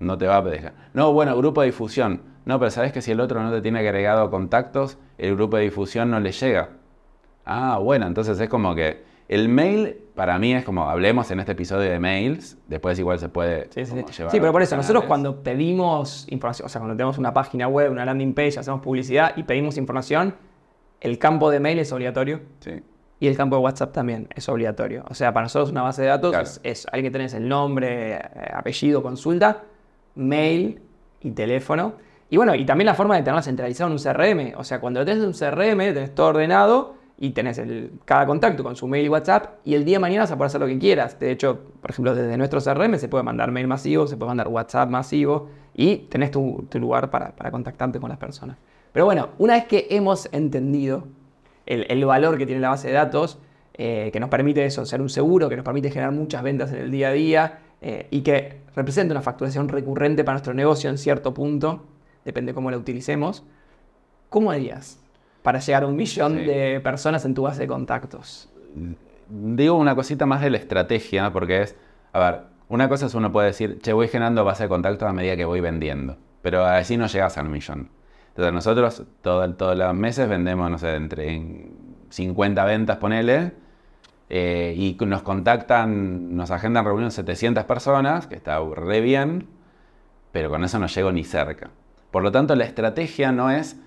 no 0.00 0.18
te 0.18 0.26
va 0.26 0.36
a 0.36 0.42
dejar. 0.42 0.74
No, 0.92 1.12
bueno, 1.12 1.36
grupo 1.36 1.62
de 1.62 1.68
difusión. 1.68 2.22
No, 2.44 2.58
pero 2.58 2.70
sabes 2.70 2.92
que 2.92 3.00
si 3.00 3.12
el 3.12 3.20
otro 3.20 3.42
no 3.42 3.50
te 3.50 3.60
tiene 3.62 3.78
agregado 3.78 4.30
contactos, 4.30 4.98
el 5.16 5.36
grupo 5.36 5.56
de 5.56 5.64
difusión 5.64 6.10
no 6.10 6.18
le 6.18 6.32
llega. 6.32 6.77
Ah, 7.50 7.78
bueno, 7.78 8.06
entonces 8.06 8.38
es 8.38 8.48
como 8.48 8.74
que 8.74 9.02
el 9.26 9.48
mail 9.48 9.96
para 10.14 10.38
mí 10.38 10.52
es 10.52 10.64
como, 10.64 10.90
hablemos 10.90 11.30
en 11.30 11.40
este 11.40 11.52
episodio 11.52 11.90
de 11.90 11.98
mails, 11.98 12.58
después 12.66 12.98
igual 12.98 13.18
se 13.18 13.30
puede 13.30 13.68
sí, 13.70 13.86
sí, 13.86 13.94
sí. 14.10 14.22
sí 14.28 14.38
pero 14.38 14.52
por 14.52 14.60
eso, 14.60 14.76
nosotros 14.76 15.04
cuando 15.04 15.42
pedimos 15.42 16.26
información, 16.28 16.66
o 16.66 16.68
sea, 16.68 16.80
cuando 16.80 16.94
tenemos 16.94 17.16
una 17.16 17.32
página 17.32 17.66
web, 17.66 17.90
una 17.90 18.04
landing 18.04 18.34
page, 18.34 18.58
hacemos 18.58 18.82
publicidad 18.82 19.32
y 19.36 19.44
pedimos 19.44 19.78
información, 19.78 20.34
el 21.00 21.18
campo 21.18 21.50
de 21.50 21.58
mail 21.58 21.78
es 21.78 21.90
obligatorio. 21.90 22.40
Sí. 22.60 22.82
Y 23.20 23.26
el 23.26 23.36
campo 23.36 23.56
de 23.56 23.62
WhatsApp 23.62 23.92
también 23.92 24.28
es 24.34 24.48
obligatorio. 24.48 25.04
O 25.08 25.14
sea, 25.14 25.32
para 25.32 25.44
nosotros 25.44 25.70
una 25.70 25.82
base 25.82 26.02
de 26.02 26.08
datos 26.08 26.60
es, 26.62 26.86
alguien 26.92 27.12
que 27.12 27.18
tenés 27.18 27.34
el 27.34 27.48
nombre, 27.48 28.16
eh, 28.16 28.20
apellido, 28.52 29.02
consulta, 29.02 29.64
mail 30.14 30.80
y 31.20 31.30
teléfono. 31.30 31.94
Y 32.30 32.36
bueno, 32.36 32.54
y 32.54 32.66
también 32.66 32.86
la 32.86 32.94
forma 32.94 33.16
de 33.16 33.22
tenerla 33.22 33.42
centralizada 33.42 33.90
en 33.90 33.92
un 33.94 33.98
CRM. 33.98 34.58
O 34.58 34.64
sea, 34.64 34.80
cuando 34.80 35.04
tenés 35.04 35.24
un 35.24 35.32
CRM, 35.32 35.78
tenés 35.94 36.14
todo 36.14 36.28
ordenado 36.28 36.97
y 37.20 37.30
tenés 37.30 37.58
el, 37.58 37.92
cada 38.04 38.26
contacto 38.26 38.62
con 38.62 38.76
su 38.76 38.86
mail 38.86 39.06
y 39.06 39.08
WhatsApp 39.08 39.56
y 39.64 39.74
el 39.74 39.84
día 39.84 39.96
de 39.96 40.00
mañana 40.00 40.22
vas 40.22 40.30
a 40.30 40.36
poder 40.36 40.46
hacer 40.46 40.60
lo 40.60 40.68
que 40.68 40.78
quieras. 40.78 41.18
De 41.18 41.32
hecho, 41.32 41.58
por 41.80 41.90
ejemplo, 41.90 42.14
desde 42.14 42.36
nuestro 42.36 42.60
CRM 42.60 42.96
se 42.96 43.08
puede 43.08 43.24
mandar 43.24 43.50
mail 43.50 43.66
masivo, 43.66 44.06
se 44.06 44.16
puede 44.16 44.28
mandar 44.28 44.46
WhatsApp 44.48 44.88
masivo 44.88 45.48
y 45.74 45.96
tenés 45.96 46.30
tu, 46.30 46.66
lugar 46.74 47.10
para, 47.10 47.32
contactarte 47.50 47.98
con 47.98 48.08
las 48.08 48.18
personas. 48.18 48.56
Pero 48.92 49.04
bueno, 49.04 49.30
una 49.38 49.54
vez 49.54 49.64
que 49.64 49.88
hemos 49.90 50.28
entendido 50.32 51.08
el, 51.66 52.04
valor 52.04 52.38
que 52.38 52.46
tiene 52.46 52.60
la 52.60 52.70
base 52.70 52.88
de 52.88 52.94
datos, 52.94 53.38
eh, 53.74 54.10
que 54.12 54.20
nos 54.20 54.30
permite 54.30 54.64
eso, 54.64 54.86
ser 54.86 55.00
un 55.00 55.08
seguro, 55.08 55.48
que 55.48 55.56
nos 55.56 55.64
permite 55.64 55.90
generar 55.90 56.12
muchas 56.12 56.42
ventas 56.42 56.72
en 56.72 56.78
el 56.78 56.90
día 56.90 57.08
a 57.08 57.12
día 57.12 57.58
eh, 57.80 58.06
y 58.10 58.22
que 58.22 58.60
representa 58.76 59.12
una 59.12 59.22
facturación 59.22 59.68
recurrente 59.68 60.22
para 60.22 60.34
nuestro 60.34 60.54
negocio 60.54 60.88
en 60.88 60.98
cierto 60.98 61.34
punto, 61.34 61.84
depende 62.24 62.54
cómo 62.54 62.70
la 62.70 62.78
utilicemos, 62.78 63.44
¿cómo 64.30 64.50
harías? 64.52 65.00
Para 65.42 65.60
llegar 65.60 65.84
a 65.84 65.86
un 65.86 65.96
millón 65.96 66.36
de 66.36 66.80
personas 66.80 67.24
en 67.24 67.34
tu 67.34 67.42
base 67.42 67.60
de 67.60 67.66
contactos? 67.66 68.48
Digo 69.28 69.76
una 69.76 69.94
cosita 69.94 70.26
más 70.26 70.40
de 70.40 70.50
la 70.50 70.58
estrategia, 70.58 71.32
porque 71.32 71.62
es, 71.62 71.76
a 72.12 72.18
ver, 72.18 72.40
una 72.68 72.88
cosa 72.88 73.06
es 73.06 73.14
uno 73.14 73.32
puede 73.32 73.48
decir, 73.48 73.78
che, 73.80 73.92
voy 73.92 74.08
generando 74.08 74.44
base 74.44 74.64
de 74.64 74.68
contactos 74.68 75.08
a 75.08 75.12
medida 75.12 75.36
que 75.36 75.44
voy 75.44 75.60
vendiendo, 75.60 76.16
pero 76.42 76.64
así 76.64 76.96
no 76.96 77.06
llegas 77.06 77.38
al 77.38 77.48
millón. 77.48 77.90
Entonces 78.28 78.52
nosotros 78.52 79.02
todos 79.22 79.76
los 79.76 79.94
meses 79.94 80.28
vendemos, 80.28 80.70
no 80.70 80.78
sé, 80.78 80.94
entre 80.94 81.42
50 82.10 82.64
ventas, 82.64 82.98
ponele, 82.98 83.52
eh, 84.30 84.74
y 84.76 84.96
nos 85.06 85.22
contactan, 85.22 86.36
nos 86.36 86.50
agendan 86.50 86.84
reuniones 86.84 87.14
700 87.14 87.64
personas, 87.64 88.26
que 88.26 88.36
está 88.36 88.60
re 88.60 89.00
bien, 89.00 89.48
pero 90.32 90.50
con 90.50 90.62
eso 90.64 90.78
no 90.78 90.86
llego 90.86 91.10
ni 91.10 91.24
cerca. 91.24 91.70
Por 92.10 92.22
lo 92.22 92.30
tanto, 92.30 92.54
la 92.54 92.64
estrategia 92.64 93.32
no 93.32 93.50
es 93.50 93.80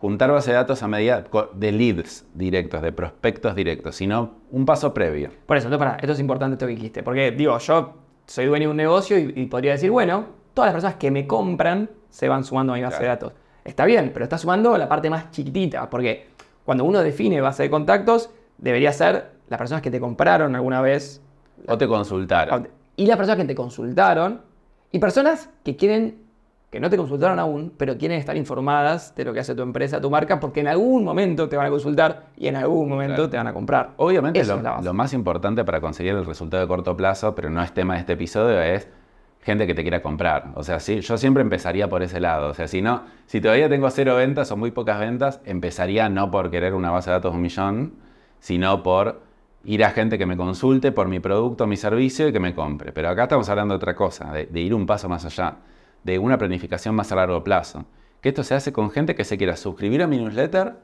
juntar 0.00 0.30
base 0.30 0.50
de 0.50 0.56
datos 0.56 0.82
a 0.82 0.88
medida 0.88 1.24
de 1.54 1.72
leads 1.72 2.24
directos, 2.34 2.82
de 2.82 2.92
prospectos 2.92 3.54
directos, 3.54 3.96
sino 3.96 4.36
un 4.50 4.64
paso 4.64 4.94
previo. 4.94 5.30
Por 5.46 5.56
eso, 5.56 5.76
para, 5.76 5.96
esto 5.96 6.12
es 6.12 6.20
importante 6.20 6.54
esto 6.54 6.66
que 6.66 6.74
dijiste, 6.74 7.02
porque 7.02 7.32
digo, 7.32 7.58
yo 7.58 7.94
soy 8.26 8.46
dueño 8.46 8.68
de 8.68 8.70
un 8.70 8.76
negocio 8.76 9.18
y, 9.18 9.46
podría 9.46 9.72
decir, 9.72 9.90
bueno, 9.90 10.26
todas 10.54 10.68
las 10.68 10.74
personas 10.74 10.96
que 10.96 11.10
me 11.10 11.26
compran 11.26 11.90
se 12.10 12.28
van 12.28 12.44
sumando 12.44 12.72
a 12.72 12.76
mi 12.76 12.82
base 12.82 13.02
de 13.02 13.08
datos. 13.08 13.32
Está 13.64 13.84
bien, 13.84 14.12
pero 14.12 14.24
está 14.24 14.38
sumando 14.38 14.78
la 14.78 14.88
parte 14.88 15.10
más 15.10 15.30
chiquitita, 15.30 15.90
porque 15.90 16.28
cuando 16.64 16.84
uno 16.84 17.00
define 17.00 17.40
base 17.40 17.64
de 17.64 17.70
contactos, 17.70 18.30
debería 18.56 18.92
ser 18.92 19.32
las 19.48 19.58
personas 19.58 19.82
que 19.82 19.90
te 19.90 19.98
compraron 19.98 20.54
alguna 20.54 20.80
vez. 20.80 21.20
O 21.66 21.76
te 21.76 21.88
consultaron. 21.88 22.68
Y 22.96 23.06
las 23.06 23.16
personas 23.16 23.38
que 23.40 23.46
te 23.46 23.54
consultaron. 23.54 24.42
Y 24.90 24.98
personas 25.00 25.50
que 25.64 25.76
quieren 25.76 26.27
que 26.70 26.80
no 26.80 26.90
te 26.90 26.96
consultaron 26.98 27.38
aún, 27.38 27.72
pero 27.76 27.96
quieren 27.96 28.18
estar 28.18 28.36
informadas 28.36 29.14
de 29.14 29.24
lo 29.24 29.32
que 29.32 29.40
hace 29.40 29.54
tu 29.54 29.62
empresa, 29.62 30.00
tu 30.00 30.10
marca, 30.10 30.38
porque 30.38 30.60
en 30.60 30.68
algún 30.68 31.02
momento 31.02 31.48
te 31.48 31.56
van 31.56 31.66
a 31.66 31.70
consultar 31.70 32.26
y 32.36 32.46
en 32.48 32.56
algún 32.56 32.88
momento 32.88 33.14
Claro. 33.14 33.30
te 33.30 33.36
van 33.38 33.46
a 33.46 33.52
comprar. 33.54 33.90
Obviamente 33.96 34.44
lo, 34.44 34.60
lo 34.82 34.92
más 34.94 35.12
importante 35.14 35.64
para 35.64 35.80
conseguir 35.80 36.12
el 36.14 36.26
resultado 36.26 36.62
de 36.62 36.68
corto 36.68 36.96
plazo, 36.96 37.34
pero 37.34 37.48
no 37.48 37.62
es 37.62 37.72
tema 37.72 37.94
de 37.94 38.00
este 38.00 38.12
episodio, 38.12 38.60
es 38.60 38.86
gente 39.40 39.66
que 39.66 39.74
te 39.74 39.80
quiera 39.82 40.02
comprar. 40.02 40.50
O 40.56 40.62
sea, 40.62 40.78
sí, 40.78 41.00
yo 41.00 41.16
siempre 41.16 41.42
empezaría 41.42 41.88
por 41.88 42.02
ese 42.02 42.20
lado. 42.20 42.50
O 42.50 42.54
sea, 42.54 42.68
si 42.68 42.82
no, 42.82 43.02
si 43.24 43.40
todavía 43.40 43.70
tengo 43.70 43.88
cero 43.88 44.16
ventas 44.16 44.52
o 44.52 44.56
muy 44.58 44.70
pocas 44.70 45.00
ventas, 45.00 45.40
empezaría 45.46 46.10
no 46.10 46.30
por 46.30 46.50
querer 46.50 46.74
una 46.74 46.90
base 46.90 47.08
de 47.08 47.14
datos 47.14 47.32
de 47.32 47.36
un 47.36 47.42
millón, 47.42 47.92
sino 48.40 48.82
por 48.82 49.22
ir 49.64 49.84
a 49.84 49.90
gente 49.90 50.18
que 50.18 50.26
me 50.26 50.36
consulte 50.36 50.92
por 50.92 51.08
mi 51.08 51.18
producto, 51.18 51.66
mi 51.66 51.76
servicio 51.76 52.28
y 52.28 52.32
que 52.32 52.40
me 52.40 52.54
compre. 52.54 52.92
Pero 52.92 53.08
acá 53.08 53.22
estamos 53.22 53.48
hablando 53.48 53.72
de 53.72 53.76
otra 53.76 53.94
cosa, 53.94 54.30
de, 54.32 54.46
de 54.46 54.60
ir 54.60 54.74
un 54.74 54.84
paso 54.84 55.08
más 55.08 55.24
allá, 55.24 55.56
de 56.04 56.18
una 56.18 56.38
planificación 56.38 56.94
más 56.94 57.12
a 57.12 57.16
largo 57.16 57.42
plazo. 57.44 57.84
Que 58.20 58.30
esto 58.30 58.42
se 58.42 58.54
hace 58.54 58.72
con 58.72 58.90
gente 58.90 59.14
que 59.14 59.24
se 59.24 59.38
quiera 59.38 59.56
suscribir 59.56 60.02
a 60.02 60.06
mi 60.06 60.18
newsletter 60.18 60.74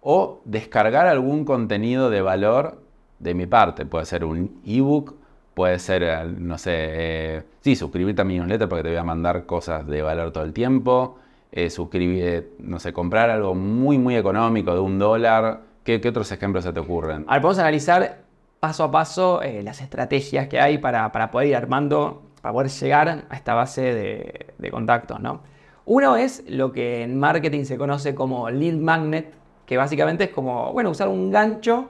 o 0.00 0.40
descargar 0.44 1.06
algún 1.06 1.44
contenido 1.44 2.10
de 2.10 2.22
valor 2.22 2.82
de 3.18 3.34
mi 3.34 3.46
parte. 3.46 3.86
Puede 3.86 4.04
ser 4.04 4.24
un 4.24 4.60
ebook, 4.66 5.14
puede 5.54 5.78
ser, 5.78 6.02
eh, 6.02 6.24
no 6.38 6.58
sé, 6.58 6.72
eh, 6.74 7.42
sí, 7.60 7.76
suscribirte 7.76 8.22
a 8.22 8.24
mi 8.24 8.38
newsletter 8.38 8.68
porque 8.68 8.82
te 8.82 8.88
voy 8.90 8.98
a 8.98 9.04
mandar 9.04 9.46
cosas 9.46 9.86
de 9.86 10.02
valor 10.02 10.32
todo 10.32 10.44
el 10.44 10.52
tiempo. 10.52 11.18
eh, 11.54 11.68
suscribir, 11.68 12.54
no 12.60 12.78
sé, 12.78 12.94
comprar 12.94 13.28
algo 13.28 13.54
muy, 13.54 13.98
muy 13.98 14.16
económico 14.16 14.72
de 14.72 14.80
un 14.80 14.98
dólar. 14.98 15.60
¿Qué, 15.84 16.00
otros 16.08 16.32
ejemplos 16.32 16.64
se 16.64 16.72
te 16.72 16.80
ocurren? 16.80 17.24
Ahora 17.28 17.42
podemos 17.42 17.58
analizar 17.58 18.22
paso 18.58 18.84
a 18.84 18.90
paso 18.90 19.40
las 19.62 19.82
estrategias 19.82 20.48
que 20.48 20.58
hay 20.58 20.78
para, 20.78 21.12
para 21.12 21.30
poder 21.30 21.48
ir 21.48 21.56
armando, 21.56 22.22
para 22.42 22.52
poder 22.52 22.70
llegar 22.70 23.08
a 23.28 23.34
esta 23.34 23.54
base 23.54 23.80
de, 23.80 24.54
de 24.58 24.70
contactos, 24.70 25.20
¿no? 25.20 25.40
Uno 25.84 26.16
es 26.16 26.44
lo 26.48 26.72
que 26.72 27.02
en 27.02 27.18
marketing 27.18 27.64
se 27.64 27.78
conoce 27.78 28.14
como 28.14 28.50
lead 28.50 28.74
magnet, 28.74 29.32
que 29.64 29.76
básicamente 29.76 30.24
es 30.24 30.30
como, 30.30 30.72
bueno, 30.72 30.90
usar 30.90 31.08
un 31.08 31.30
gancho 31.30 31.88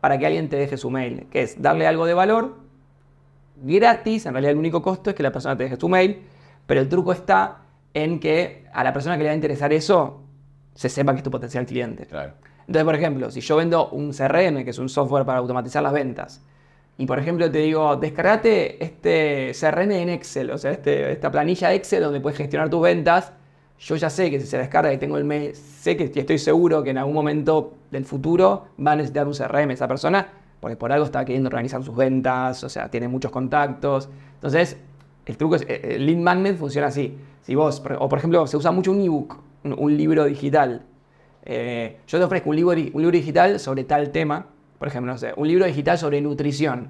para 0.00 0.18
que 0.18 0.26
alguien 0.26 0.48
te 0.48 0.56
deje 0.56 0.76
su 0.76 0.90
mail, 0.90 1.26
que 1.30 1.42
es 1.42 1.60
darle 1.60 1.86
algo 1.86 2.06
de 2.06 2.14
valor 2.14 2.56
gratis, 3.62 4.26
en 4.26 4.32
realidad 4.32 4.52
el 4.52 4.58
único 4.58 4.82
costo 4.82 5.10
es 5.10 5.16
que 5.16 5.22
la 5.22 5.32
persona 5.32 5.56
te 5.56 5.64
deje 5.64 5.76
su 5.76 5.88
mail, 5.88 6.22
pero 6.66 6.80
el 6.80 6.88
truco 6.88 7.12
está 7.12 7.58
en 7.92 8.20
que 8.20 8.66
a 8.72 8.84
la 8.84 8.92
persona 8.92 9.16
que 9.16 9.22
le 9.22 9.28
va 9.28 9.32
a 9.32 9.36
interesar 9.36 9.72
eso 9.72 10.22
se 10.74 10.88
sepa 10.88 11.12
que 11.12 11.18
es 11.18 11.24
tu 11.24 11.30
potencial 11.30 11.66
cliente. 11.66 12.06
Claro. 12.06 12.32
Entonces, 12.60 12.84
por 12.84 12.94
ejemplo, 12.94 13.30
si 13.30 13.40
yo 13.40 13.56
vendo 13.56 13.88
un 13.90 14.12
CRM, 14.12 14.64
que 14.64 14.70
es 14.70 14.78
un 14.78 14.88
software 14.88 15.24
para 15.24 15.38
automatizar 15.38 15.82
las 15.82 15.92
ventas, 15.92 16.42
y 17.00 17.06
por 17.06 17.18
ejemplo 17.18 17.50
te 17.50 17.60
digo, 17.60 17.96
descargate 17.96 18.84
este 18.84 19.52
CRM 19.54 20.02
en 20.02 20.10
Excel, 20.10 20.50
o 20.50 20.58
sea, 20.58 20.72
este- 20.72 21.10
esta 21.10 21.30
planilla 21.30 21.72
Excel 21.72 22.02
donde 22.02 22.20
puedes 22.20 22.36
gestionar 22.36 22.68
tus 22.68 22.82
ventas, 22.82 23.32
yo 23.78 23.96
ya 23.96 24.10
sé 24.10 24.30
que 24.30 24.38
si 24.38 24.46
se 24.46 24.58
descarga 24.58 24.92
y 24.92 24.98
tengo 24.98 25.16
el 25.16 25.24
mail, 25.24 25.54
sé 25.54 25.96
que 25.96 26.12
estoy 26.14 26.36
seguro 26.38 26.82
que 26.82 26.90
en 26.90 26.98
algún 26.98 27.14
momento 27.14 27.72
del 27.90 28.04
futuro 28.04 28.66
va 28.86 28.92
a 28.92 28.96
necesitar 28.96 29.26
un 29.26 29.32
CRM 29.32 29.70
esa 29.70 29.88
persona, 29.88 30.28
porque 30.60 30.76
por 30.76 30.92
algo 30.92 31.06
está 31.06 31.24
queriendo 31.24 31.46
organizar 31.48 31.82
sus 31.82 31.96
ventas, 31.96 32.62
o 32.64 32.68
sea, 32.68 32.90
tiene 32.90 33.08
muchos 33.08 33.30
contactos. 33.30 34.10
Entonces, 34.34 34.76
el 35.24 35.38
truco 35.38 35.56
es, 35.56 35.62
eh, 35.62 35.94
el 35.96 36.04
lead 36.04 36.18
magnet 36.18 36.58
funciona 36.58 36.88
así. 36.88 37.16
Si 37.40 37.54
vos, 37.54 37.82
o 37.98 38.08
por 38.10 38.18
ejemplo, 38.18 38.46
se 38.46 38.58
usa 38.58 38.72
mucho 38.72 38.92
un 38.92 39.00
ebook, 39.00 39.38
un, 39.64 39.96
libro 39.96 40.26
digital. 40.26 40.82
Eh, 41.46 41.96
yo 42.06 42.18
te 42.18 42.24
ofrezco 42.24 42.50
un 42.50 42.56
libro, 42.56 42.72
un 42.72 43.00
libro 43.00 43.16
digital 43.16 43.58
sobre 43.58 43.84
tal 43.84 44.10
tema, 44.10 44.48
por 44.80 44.88
ejemplo, 44.88 45.12
no 45.12 45.18
sé, 45.18 45.34
un 45.36 45.46
libro 45.46 45.66
digital 45.66 45.98
sobre 45.98 46.22
nutrición. 46.22 46.88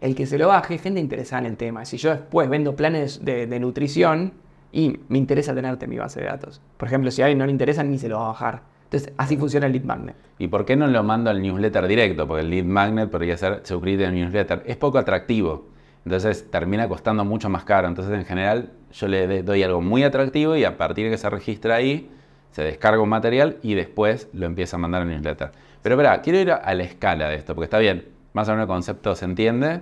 El 0.00 0.16
que 0.16 0.26
se 0.26 0.36
lo 0.36 0.48
baje 0.48 0.74
es 0.74 0.82
gente 0.82 0.98
interesada 0.98 1.38
en 1.42 1.46
el 1.46 1.56
tema. 1.56 1.84
Si 1.84 1.96
yo 1.96 2.10
después 2.10 2.48
vendo 2.48 2.74
planes 2.74 3.24
de, 3.24 3.46
de 3.46 3.60
nutrición 3.60 4.32
y 4.72 4.98
me 5.06 5.16
interesa 5.16 5.54
tenerte 5.54 5.84
en 5.84 5.90
mi 5.92 5.98
base 5.98 6.18
de 6.18 6.26
datos. 6.26 6.60
Por 6.76 6.88
ejemplo, 6.88 7.12
si 7.12 7.22
a 7.22 7.26
alguien 7.26 7.38
no 7.38 7.46
le 7.46 7.52
interesa, 7.52 7.84
ni 7.84 7.98
se 7.98 8.08
lo 8.08 8.16
va 8.16 8.24
a 8.24 8.28
bajar. 8.28 8.62
Entonces, 8.82 9.12
así 9.16 9.36
funciona 9.36 9.66
el 9.66 9.74
lead 9.74 9.84
magnet. 9.84 10.16
¿Y 10.40 10.48
por 10.48 10.64
qué 10.64 10.74
no 10.74 10.88
lo 10.88 11.04
mando 11.04 11.30
al 11.30 11.40
newsletter 11.40 11.86
directo? 11.86 12.26
Porque 12.26 12.40
el 12.40 12.50
lead 12.50 12.64
magnet 12.64 13.08
podría 13.08 13.36
ser 13.36 13.60
suscribirte 13.62 14.06
al 14.06 14.14
newsletter. 14.14 14.64
Es 14.66 14.76
poco 14.76 14.98
atractivo. 14.98 15.68
Entonces 16.04 16.50
termina 16.50 16.88
costando 16.88 17.24
mucho 17.24 17.48
más 17.48 17.62
caro. 17.62 17.86
Entonces 17.86 18.12
en 18.12 18.24
general 18.24 18.72
yo 18.92 19.06
le 19.06 19.44
doy 19.44 19.62
algo 19.62 19.80
muy 19.80 20.02
atractivo 20.02 20.56
y 20.56 20.64
a 20.64 20.76
partir 20.76 21.04
de 21.04 21.12
que 21.12 21.18
se 21.18 21.30
registra 21.30 21.76
ahí, 21.76 22.10
se 22.52 22.62
descarga 22.62 23.00
un 23.02 23.08
material 23.08 23.58
y 23.62 23.74
después 23.74 24.28
lo 24.32 24.46
empieza 24.46 24.76
a 24.76 24.78
mandar 24.78 25.02
al 25.02 25.08
newsletter. 25.08 25.50
Pero 25.82 25.94
espera, 25.94 26.20
quiero 26.22 26.38
ir 26.38 26.50
a, 26.52 26.56
a 26.56 26.74
la 26.74 26.82
escala 26.82 27.28
de 27.28 27.36
esto, 27.36 27.54
porque 27.54 27.64
está 27.66 27.78
bien, 27.78 28.08
más 28.32 28.48
o 28.48 28.52
menos 28.52 28.64
el 28.64 28.68
concepto 28.68 29.14
se 29.14 29.24
entiende. 29.24 29.80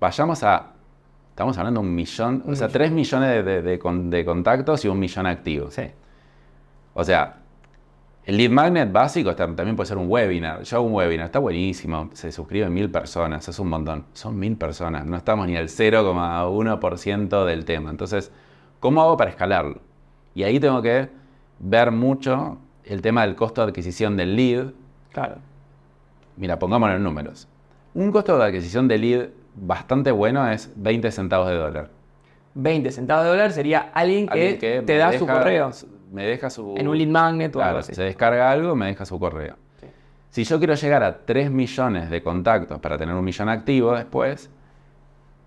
Vayamos 0.00 0.42
a, 0.42 0.72
estamos 1.30 1.58
hablando 1.58 1.80
de 1.82 1.86
un 1.86 1.94
millón, 1.94 2.42
o 2.46 2.54
sea, 2.54 2.68
millón. 2.68 2.72
tres 2.72 2.90
millones 2.92 3.28
de, 3.30 3.42
de- 3.42 3.62
de 3.62 3.78
con- 3.78 4.08
de 4.10 4.24
contactos 4.24 4.84
y 4.84 4.88
un 4.88 4.98
millón 4.98 5.26
activos. 5.26 5.74
Sí. 5.74 5.82
O 6.94 7.04
sea, 7.04 7.36
el 8.24 8.36
lead 8.36 8.50
magnet 8.50 8.90
básico 8.92 9.34
también 9.34 9.76
puede 9.76 9.86
ser 9.88 9.96
un 9.98 10.08
webinar. 10.08 10.62
Yo 10.62 10.76
hago 10.78 10.86
un 10.86 10.94
webinar, 10.94 11.26
está 11.26 11.38
buenísimo. 11.38 12.10
Se 12.14 12.32
suscriben 12.32 12.72
mil 12.72 12.90
personas, 12.90 13.46
es 13.48 13.58
un 13.58 13.68
montón. 13.68 14.04
Son 14.12 14.38
mil 14.38 14.56
personas, 14.56 15.04
no 15.06 15.16
estamos 15.16 15.46
ni 15.46 15.56
al 15.56 15.68
0,1% 15.68 17.44
del 17.44 17.64
tema. 17.64 17.90
Entonces, 17.90 18.30
¿cómo 18.78 19.02
hago 19.02 19.16
para 19.16 19.30
escalarlo? 19.30 19.80
Y 20.34 20.42
ahí 20.44 20.60
tengo 20.60 20.80
que 20.82 21.08
ver 21.60 21.92
mucho 21.92 22.58
el 22.84 23.02
tema 23.02 23.22
del 23.26 23.36
costo 23.36 23.62
de 23.64 23.68
adquisición 23.70 24.16
del 24.16 24.34
lead. 24.34 24.72
Claro. 25.12 25.36
Mira, 26.36 26.58
pongámoslo 26.58 26.96
en 26.96 27.04
números. 27.04 27.46
Un 27.94 28.10
costo 28.10 28.36
de 28.38 28.44
adquisición 28.44 28.88
de 28.88 28.98
lead 28.98 29.28
bastante 29.54 30.10
bueno 30.10 30.48
es 30.50 30.72
20 30.76 31.10
centavos 31.12 31.48
de 31.48 31.54
dólar. 31.56 31.90
20 32.54 32.90
centavos 32.90 33.24
de 33.24 33.30
dólar 33.30 33.52
sería 33.52 33.90
alguien 33.94 34.26
que, 34.26 34.32
Alguien 34.32 34.58
que 34.58 34.82
te 34.82 34.96
da 34.96 35.16
su 35.16 35.26
correo 35.26 35.70
Me 36.10 36.24
deja 36.24 36.50
su... 36.50 36.74
en 36.76 36.88
un 36.88 36.98
lead 36.98 37.08
magnet 37.08 37.54
o 37.54 37.60
algo 37.60 37.68
Claro, 37.68 37.78
así. 37.78 37.94
se 37.94 38.02
descarga 38.02 38.50
algo, 38.50 38.74
me 38.74 38.86
deja 38.86 39.04
su 39.04 39.18
correo. 39.20 39.56
Sí. 39.80 39.86
Si 40.30 40.44
yo 40.44 40.58
quiero 40.58 40.74
llegar 40.74 41.02
a 41.04 41.18
3 41.18 41.50
millones 41.50 42.10
de 42.10 42.22
contactos 42.22 42.80
para 42.80 42.96
tener 42.98 43.14
un 43.14 43.24
millón 43.24 43.48
activo 43.48 43.94
después, 43.94 44.50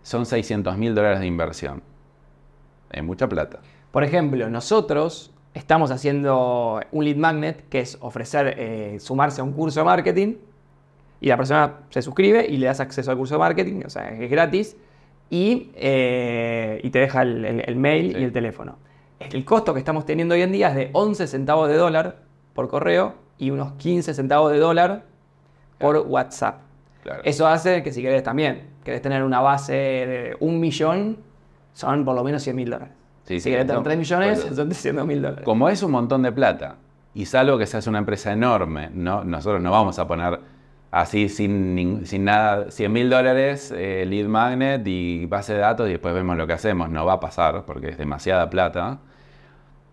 son 0.02 0.26
600 0.26 0.78
mil 0.78 0.94
dólares 0.96 1.20
de 1.20 1.26
inversión. 1.28 1.82
Es 2.92 3.04
mucha 3.04 3.28
plata. 3.28 3.60
Por 3.92 4.04
ejemplo, 4.04 4.50
nosotros 4.50 5.33
estamos 5.54 5.92
haciendo 5.92 6.80
un 6.92 7.06
lead 7.06 7.16
magnet, 7.18 7.68
que 7.70 7.80
es 7.80 7.98
ofrecer, 8.02 8.56
eh, 8.58 8.98
sumarse 9.00 9.42
a 9.42 9.44
un 9.44 9.54
curso 9.54 9.80
de 9.82 9.86
marketing, 9.86 10.36
y 11.22 11.28
la 11.28 11.38
persona 11.38 11.74
se 11.90 12.02
suscribe 12.02 12.46
y 12.48 12.58
le 12.58 12.66
das 12.68 12.80
acceso 12.80 13.12
al 13.12 13.18
curso 13.18 13.36
de 13.36 13.40
marketing, 13.40 13.82
o 13.86 13.90
sea, 13.90 14.10
es 14.10 14.30
gratis, 14.30 14.76
y, 15.30 15.72
eh, 15.76 16.80
y 16.84 16.90
te 16.90 17.00
deja 17.00 17.22
el, 17.22 17.46
el- 17.46 17.64
el 17.66 17.76
mail 17.76 18.14
Sí. 18.14 18.20
y 18.20 18.24
el 18.24 18.32
teléfono. 18.32 18.78
El 19.20 19.46
costo 19.46 19.74
que 19.74 19.80
estamos 19.80 20.06
teniendo 20.06 20.36
hoy 20.36 20.42
en 20.42 20.52
día 20.52 20.70
es 20.70 20.76
de 20.76 20.90
11 20.94 21.28
centavos 21.28 21.70
de 21.70 21.76
dólar 21.76 22.18
por 22.54 22.68
correo 22.68 23.16
y 23.38 23.52
unos 23.52 23.74
15 23.74 24.14
centavos 24.14 24.52
de 24.52 24.58
dólar 24.58 25.06
por 25.80 25.98
WhatsApp. 25.98 26.60
Claro. 27.04 27.22
Eso 27.24 27.48
hace 27.48 27.84
que 27.84 27.92
si 27.94 28.02
querés 28.02 28.22
también, 28.24 28.68
querés 28.84 29.02
tener 29.02 29.24
una 29.24 29.40
base 29.40 29.74
de 29.74 30.38
un 30.40 30.60
millón, 30.60 31.18
son 31.74 32.04
por 32.06 32.16
lo 32.16 32.24
menos 32.24 32.44
100 32.44 32.56
mil 32.56 32.70
dólares. 32.70 32.94
Sí, 33.26 33.40
si 33.40 33.50
querés 33.50 33.66
tener 33.66 33.78
no, 33.78 33.84
3 33.84 33.98
millones, 33.98 34.40
son 34.54 34.70
300 34.70 35.06
mil 35.06 35.22
dólares. 35.22 35.46
Como 35.46 35.70
es 35.70 35.82
un 35.82 35.92
montón 35.92 36.24
de 36.24 36.32
plata, 36.32 36.76
y 37.14 37.26
salvo 37.26 37.58
que 37.58 37.66
seas 37.66 37.88
una 37.88 38.00
empresa 38.00 38.32
enorme, 38.34 38.90
no, 38.94 39.24
nosotros 39.24 39.62
no 39.62 39.72
vamos 39.72 39.98
a 40.00 40.08
poner 40.08 40.40
así 40.94 41.28
sin, 41.28 42.04
nada, 42.24 42.70
100 42.70 42.92
mil 42.92 43.10
dólares, 43.10 43.74
eh, 43.76 44.06
lead 44.06 44.28
magnet 44.28 44.86
y 44.86 45.26
base 45.26 45.54
de 45.54 45.60
datos 45.60 45.88
y 45.90 45.94
después 45.94 46.14
vemos 46.14 46.38
lo 46.38 46.46
que 46.46 46.54
hacemos. 46.54 46.90
No 46.90 47.04
va 47.04 47.14
a 47.14 47.20
pasar 47.20 47.66
porque 47.66 47.90
es 47.90 47.98
demasiada 47.98 48.48
plata. 48.50 49.00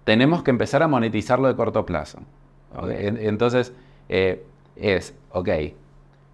Tenemos 0.05 0.43
que 0.43 0.51
empezar 0.51 0.83
a 0.83 0.89
monetizarlo 0.89 1.49
de 1.49 1.57
corto 1.57 1.87
plazo. 1.87 2.19
Entonces, 2.91 3.73
eh, 4.11 4.45
es, 4.77 5.15
ok, 5.31 5.49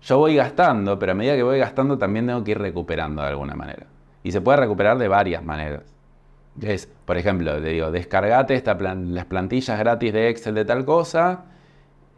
yo 0.03 0.19
voy 0.19 0.35
gastando, 0.35 0.99
pero 0.99 1.13
a 1.13 1.15
medida 1.15 1.37
que 1.37 1.45
voy 1.45 1.59
gastando 1.59 1.97
también 1.97 2.27
tengo 2.27 2.43
que 2.43 2.51
ir 2.51 2.59
recuperando 2.59 3.23
de 3.23 3.29
alguna 3.29 3.55
manera. 3.55 3.87
Y 4.25 4.33
se 4.33 4.41
puede 4.41 4.59
recuperar 4.59 4.99
de 4.99 5.07
varias 5.07 5.45
maneras. 5.45 5.83
Es, 6.63 6.89
por 7.05 7.19
ejemplo, 7.19 7.59
le 7.61 7.71
digo, 7.71 7.91
descargate 7.91 8.55
esta 8.55 8.79
plan- 8.79 9.15
las 9.15 9.27
plantillas 9.27 9.79
gratis 9.79 10.13
de 10.13 10.29
Excel 10.31 10.55
de 10.55 10.65
tal 10.65 10.85
cosa 10.85 11.45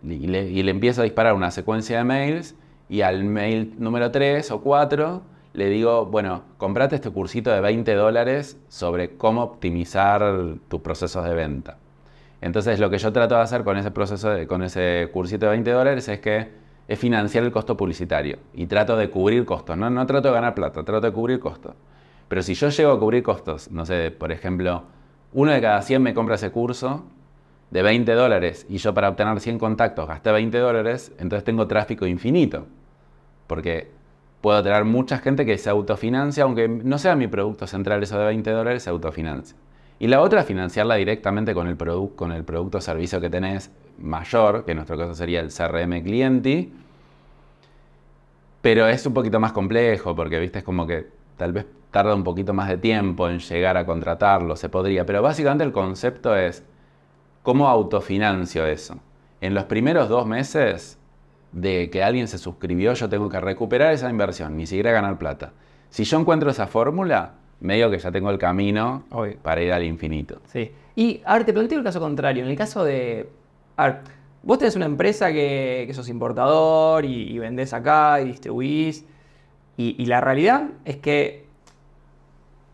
y 0.02 0.28
le, 0.28 0.48
y 0.48 0.62
le 0.62 0.70
empiezo 0.70 1.00
a 1.00 1.04
disparar 1.04 1.34
una 1.34 1.50
secuencia 1.50 1.98
de 1.98 2.04
mails 2.04 2.54
y 2.88 3.00
al 3.00 3.24
mail 3.24 3.74
número 3.78 4.10
3 4.12 4.50
o 4.52 4.60
4 4.60 5.22
le 5.54 5.68
digo, 5.68 6.06
bueno, 6.06 6.42
comprate 6.56 6.94
este 6.94 7.10
cursito 7.10 7.50
de 7.50 7.60
20 7.60 7.94
dólares 7.94 8.56
sobre 8.68 9.16
cómo 9.16 9.42
optimizar 9.42 10.22
tus 10.68 10.80
procesos 10.82 11.24
de 11.24 11.34
venta. 11.34 11.78
Entonces 12.40 12.78
lo 12.78 12.90
que 12.90 12.98
yo 12.98 13.12
trato 13.12 13.34
de 13.34 13.40
hacer 13.40 13.64
con 13.64 13.76
ese 13.76 13.90
proceso, 13.90 14.30
de- 14.30 14.46
con 14.46 14.62
ese 14.62 15.08
cursito 15.12 15.46
de 15.46 15.50
20 15.50 15.72
dólares 15.72 16.06
es 16.06 16.20
que 16.20 16.48
es 16.86 16.98
financiar 16.98 17.42
el 17.42 17.50
costo 17.50 17.76
publicitario 17.76 18.38
y 18.54 18.66
trato 18.66 18.96
de 18.96 19.10
cubrir 19.10 19.44
costos. 19.44 19.76
No, 19.76 19.90
no 19.90 20.06
trato 20.06 20.28
de 20.28 20.34
ganar 20.34 20.54
plata, 20.54 20.84
trato 20.84 21.06
de 21.06 21.12
cubrir 21.12 21.40
costos. 21.40 21.74
Pero 22.28 22.42
si 22.42 22.54
yo 22.54 22.68
llego 22.68 22.92
a 22.92 22.98
cubrir 22.98 23.22
costos, 23.22 23.70
no 23.70 23.86
sé, 23.86 24.10
por 24.10 24.32
ejemplo, 24.32 24.84
uno 25.32 25.52
de 25.52 25.60
cada 25.60 25.82
100 25.82 26.02
me 26.02 26.14
compra 26.14 26.36
ese 26.36 26.50
curso 26.50 27.04
de 27.70 27.82
20 27.82 28.12
dólares 28.12 28.66
y 28.68 28.78
yo 28.78 28.94
para 28.94 29.08
obtener 29.08 29.40
100 29.40 29.58
contactos 29.58 30.06
gasté 30.06 30.32
20 30.32 30.58
dólares, 30.58 31.12
entonces 31.18 31.44
tengo 31.44 31.66
tráfico 31.66 32.06
infinito. 32.06 32.66
Porque 33.46 33.90
puedo 34.40 34.62
tener 34.62 34.84
mucha 34.84 35.18
gente 35.18 35.44
que 35.44 35.56
se 35.58 35.70
autofinancia, 35.70 36.44
aunque 36.44 36.68
no 36.68 36.98
sea 36.98 37.16
mi 37.16 37.26
producto 37.28 37.66
central 37.66 38.02
eso 38.02 38.18
de 38.18 38.26
20 38.26 38.50
dólares, 38.50 38.82
se 38.82 38.90
autofinancia. 38.90 39.56
Y 39.98 40.06
la 40.06 40.20
otra 40.20 40.44
financiarla 40.44 40.94
directamente 40.94 41.54
con 41.54 41.66
el, 41.66 41.76
con 42.14 42.32
el 42.32 42.44
producto 42.44 42.78
o 42.78 42.80
servicio 42.80 43.20
que 43.20 43.30
tenés 43.30 43.70
mayor, 43.98 44.64
que 44.64 44.72
en 44.72 44.76
nuestro 44.76 44.96
caso 44.96 45.14
sería 45.14 45.40
el 45.40 45.48
CRM 45.48 46.02
cliente. 46.02 46.70
Pero 48.62 48.86
es 48.86 49.04
un 49.06 49.14
poquito 49.14 49.40
más 49.40 49.52
complejo 49.52 50.14
porque, 50.14 50.38
viste, 50.38 50.60
es 50.60 50.64
como 50.64 50.86
que 50.86 51.17
tal 51.38 51.52
vez 51.52 51.66
tarda 51.90 52.14
un 52.14 52.24
poquito 52.24 52.52
más 52.52 52.68
de 52.68 52.76
tiempo 52.76 53.28
en 53.30 53.38
llegar 53.38 53.78
a 53.78 53.86
contratarlo, 53.86 54.56
se 54.56 54.68
podría. 54.68 55.06
Pero 55.06 55.22
básicamente 55.22 55.64
el 55.64 55.72
concepto 55.72 56.36
es 56.36 56.62
cómo 57.42 57.68
autofinancio 57.68 58.66
eso. 58.66 58.98
En 59.40 59.54
los 59.54 59.64
primeros 59.64 60.08
dos 60.10 60.26
meses 60.26 60.98
de 61.52 61.88
que 61.88 62.02
alguien 62.02 62.28
se 62.28 62.36
suscribió, 62.36 62.92
yo 62.92 63.08
tengo 63.08 63.30
que 63.30 63.40
recuperar 63.40 63.94
esa 63.94 64.10
inversión, 64.10 64.56
ni 64.56 64.66
siquiera 64.66 64.92
ganar 64.92 65.16
plata. 65.16 65.52
Si 65.88 66.04
yo 66.04 66.20
encuentro 66.20 66.50
esa 66.50 66.66
fórmula, 66.66 67.34
medio 67.60 67.90
que 67.90 67.98
ya 67.98 68.12
tengo 68.12 68.30
el 68.30 68.38
camino 68.38 69.04
Obvio. 69.10 69.38
para 69.42 69.62
ir 69.62 69.72
al 69.72 69.84
infinito. 69.84 70.40
Sí. 70.44 70.70
Y 70.94 71.22
ahora 71.24 71.46
te 71.46 71.52
planteo 71.52 71.78
el 71.78 71.84
caso 71.84 72.00
contrario. 72.00 72.44
En 72.44 72.50
el 72.50 72.56
caso 72.56 72.84
de. 72.84 73.30
A 73.76 73.86
ver, 73.86 74.00
vos 74.42 74.58
tenés 74.58 74.76
una 74.76 74.86
empresa 74.86 75.32
que, 75.32 75.84
que 75.86 75.94
sos 75.94 76.08
importador 76.08 77.04
y, 77.04 77.30
y 77.30 77.38
vendés 77.38 77.72
acá 77.72 78.20
y 78.20 78.26
distribuís. 78.26 79.06
Y, 79.78 79.94
y 80.02 80.04
la 80.06 80.20
realidad 80.20 80.64
es 80.84 80.96
que. 80.98 81.46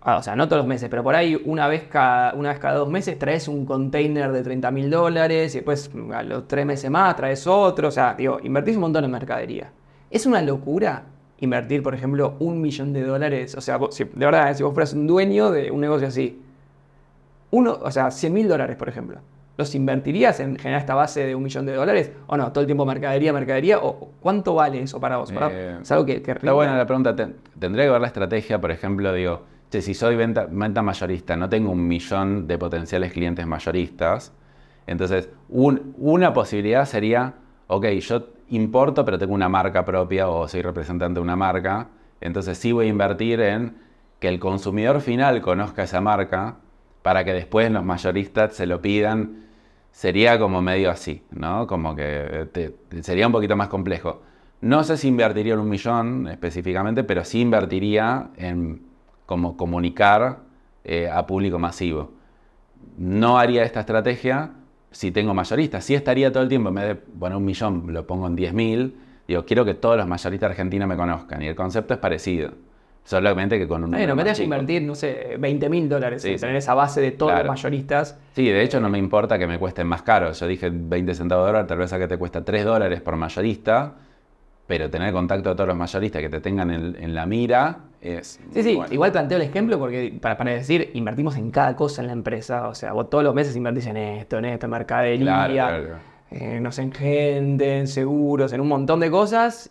ah, 0.02 0.16
o 0.18 0.22
sea, 0.22 0.34
no 0.36 0.46
todos 0.48 0.58
los 0.58 0.66
meses, 0.66 0.88
pero 0.88 1.02
por 1.02 1.14
ahí 1.14 1.40
una 1.44 1.68
vez 1.68 1.84
cada, 1.84 2.34
una 2.34 2.48
vez 2.50 2.58
cada 2.58 2.74
dos 2.78 2.90
meses 2.90 3.18
traes 3.18 3.46
un 3.46 3.64
container 3.64 4.32
de 4.32 4.42
30 4.42 4.70
mil 4.72 4.90
dólares 4.90 5.54
y 5.54 5.58
después 5.58 5.90
a 6.12 6.22
los 6.22 6.48
tres 6.48 6.66
meses 6.66 6.90
más 6.90 7.14
traes 7.16 7.46
otro. 7.46 7.88
O 7.88 7.90
sea, 7.92 8.14
digo, 8.14 8.38
invertís 8.42 8.74
un 8.76 8.82
montón 8.82 9.04
en 9.04 9.10
mercadería. 9.12 9.70
Es 10.10 10.26
una 10.26 10.42
locura 10.42 11.04
invertir, 11.40 11.82
por 11.82 11.94
ejemplo, 11.94 12.34
un 12.40 12.60
millón 12.60 12.92
de 12.92 13.02
dólares. 13.04 13.54
O 13.54 13.60
sea, 13.60 13.78
si- 13.90 14.04
de 14.04 14.24
verdad, 14.26 14.50
eh, 14.50 14.54
si 14.54 14.62
vos 14.62 14.72
fueras 14.74 14.92
un 14.94 15.06
dueño 15.06 15.50
de 15.50 15.70
un 15.70 15.80
negocio 15.80 16.08
así, 16.08 16.40
uno, 17.50 17.78
o 17.80 17.90
sea, 17.90 18.10
100 18.10 18.32
mil 18.32 18.48
dólares, 18.48 18.76
por 18.76 18.88
ejemplo. 18.88 19.18
¿Los 19.56 19.74
invertirías 19.74 20.40
en 20.40 20.56
generar 20.56 20.80
esta 20.80 20.94
base 20.96 21.24
de 21.26 21.34
un 21.34 21.42
millón 21.44 21.64
de 21.66 21.74
dólares? 21.74 22.10
¿O 22.26 22.36
no? 22.36 22.50
¿Todo 22.52 22.60
el 22.62 22.66
tiempo 22.66 22.84
mercadería, 22.84 23.32
mercadería? 23.32 23.78
¿O 23.78 24.10
cuánto 24.20 24.54
vale 24.54 24.80
eso 24.82 24.98
para 25.00 25.18
vos? 25.18 25.30
Para- 25.30 25.50
Eh, 25.52 25.78
es 25.80 25.92
algo 25.92 26.04
que, 26.04 26.22
que 26.22 26.32
Está 26.32 26.52
buena 26.52 26.76
la 26.76 26.86
pregunta. 26.86 27.14
Ten- 27.14 27.36
tendría 27.58 27.84
que 27.84 27.90
ver 27.90 28.00
la 28.00 28.08
estrategia, 28.08 28.60
por 28.60 28.72
ejemplo, 28.72 29.12
digo, 29.12 29.42
che, 29.70 29.80
si 29.80 29.94
soy 29.94 30.16
venta, 30.16 30.46
venta 30.50 30.82
mayorista, 30.82 31.36
no 31.36 31.48
tengo 31.48 31.70
un 31.70 31.86
millón 31.86 32.48
de 32.48 32.58
potenciales 32.58 33.12
clientes 33.12 33.46
mayoristas. 33.46 34.32
Entonces, 34.88 35.28
un- 35.48 35.94
una 35.98 36.32
posibilidad 36.32 36.84
sería, 36.84 37.34
ok, 37.68 37.86
yo 38.00 38.26
importo, 38.50 39.04
pero 39.04 39.18
tengo 39.18 39.34
una 39.34 39.48
marca 39.48 39.84
propia 39.84 40.28
o 40.28 40.48
soy 40.48 40.62
representante 40.62 41.14
de 41.14 41.22
una 41.22 41.36
marca. 41.36 41.88
Entonces, 42.20 42.58
sí 42.58 42.72
voy 42.72 42.86
a 42.86 42.88
invertir 42.90 43.40
en 43.40 43.76
que 44.18 44.28
el 44.28 44.40
consumidor 44.40 45.00
final 45.00 45.40
conozca 45.42 45.84
esa 45.84 46.00
marca 46.00 46.56
para 47.04 47.22
que 47.22 47.34
después 47.34 47.70
los 47.70 47.84
mayoristas 47.84 48.54
se 48.54 48.66
lo 48.66 48.80
pidan. 48.80 49.44
Sería 49.92 50.38
como 50.38 50.62
medio 50.62 50.90
así, 50.90 51.22
¿no? 51.32 51.66
Como 51.66 51.94
que 51.94 52.48
eh, 52.54 52.74
sería 53.02 53.26
un 53.26 53.32
poquito 53.34 53.56
más 53.56 53.68
complejo. 53.68 54.22
No 54.62 54.82
sé 54.84 54.96
si 54.96 55.08
invertiría 55.08 55.52
en 55.52 55.60
un 55.60 55.68
millón 55.68 56.26
específicamente, 56.28 57.04
pero 57.04 57.22
sí 57.22 57.42
invertiría 57.42 58.30
en 58.38 58.80
como 59.26 59.54
comunicar 59.58 60.38
eh, 60.82 61.10
a 61.12 61.26
público 61.26 61.58
masivo. 61.58 62.12
No 62.96 63.38
haría 63.38 63.64
esta 63.64 63.80
estrategia 63.80 64.52
si 64.90 65.10
tengo 65.10 65.34
mayoristas. 65.34 65.84
Sí 65.84 65.94
estaría 65.94 66.32
todo 66.32 66.42
el 66.42 66.48
tiempo, 66.48 66.70
en 66.70 66.74
vez 66.74 66.84
de 66.86 66.94
poner 66.94 67.36
un 67.36 67.44
millón, 67.44 67.92
lo 67.92 68.06
pongo 68.06 68.28
en 68.28 68.34
10.000. 68.34 68.94
Digo, 69.28 69.44
quiero 69.44 69.66
que 69.66 69.74
todos 69.74 69.98
los 69.98 70.06
mayoristas 70.06 70.48
argentinos 70.48 70.88
me 70.88 70.96
conozcan. 70.96 71.42
Y 71.42 71.48
el 71.48 71.54
concepto 71.54 71.92
es 71.92 72.00
parecido. 72.00 72.52
Solamente 73.04 73.58
que 73.58 73.68
con 73.68 73.84
un 73.84 73.90
Está 73.90 73.98
bien, 73.98 74.08
número 74.08 74.14
no 74.14 74.16
me 74.16 74.22
tengas 74.24 74.38
que 74.38 74.44
invertir, 74.44 74.82
no 74.82 74.94
sé, 74.94 75.36
20 75.38 75.68
mil 75.68 75.88
dólares 75.90 76.22
Sí, 76.22 76.32
en 76.32 76.40
tener 76.40 76.56
esa 76.56 76.72
base 76.74 77.00
de 77.02 77.10
todos 77.12 77.32
Claro. 77.32 77.46
los 77.46 77.52
mayoristas. 77.56 78.18
Sí, 78.34 78.48
de 78.48 78.62
hecho 78.62 78.80
no 78.80 78.88
me 78.88 78.98
importa 78.98 79.38
que 79.38 79.46
me 79.46 79.58
cuesten 79.58 79.86
más 79.86 80.02
caro. 80.02 80.32
Yo 80.32 80.46
dije 80.46 80.70
20 80.72 81.14
centavos 81.14 81.44
de 81.44 81.52
dólar, 81.52 81.66
tal 81.66 81.78
vez 81.78 81.92
a 81.92 81.98
que 81.98 82.08
te 82.08 82.16
cuesta 82.16 82.42
3 82.44 82.64
dólares 82.64 83.02
por 83.02 83.16
mayorista, 83.16 83.92
pero 84.66 84.88
tener 84.88 85.12
contacto 85.12 85.50
de 85.50 85.54
todos 85.54 85.68
los 85.68 85.76
mayoristas 85.76 86.22
que 86.22 86.30
te 86.30 86.40
tengan 86.40 86.70
en, 86.70 86.96
en 86.98 87.14
la 87.14 87.26
mira 87.26 87.80
es... 88.00 88.40
Sí, 88.54 88.62
sí, 88.62 88.74
bueno. 88.74 88.92
igual 88.94 89.12
planteo 89.12 89.36
el 89.36 89.44
ejemplo 89.44 89.78
porque 89.78 90.16
para, 90.18 90.38
para 90.38 90.52
decir, 90.52 90.90
invertimos 90.94 91.36
en 91.36 91.50
cada 91.50 91.76
cosa 91.76 92.00
en 92.00 92.06
la 92.06 92.14
empresa. 92.14 92.68
O 92.68 92.74
sea, 92.74 92.92
vos 92.94 93.10
todos 93.10 93.22
los 93.22 93.34
meses 93.34 93.54
invertís 93.54 93.86
en 93.86 93.98
esto, 93.98 94.38
en 94.38 94.46
esto, 94.46 94.64
en 94.64 94.70
mercadería, 94.70 95.46
claro. 95.46 95.96
eh, 96.30 96.58
no 96.58 96.72
sé, 96.72 96.80
en 96.80 96.92
gente, 96.92 97.80
en 97.80 97.86
seguros, 97.86 98.54
en 98.54 98.62
un 98.62 98.68
montón 98.68 99.00
de 99.00 99.10
cosas. 99.10 99.70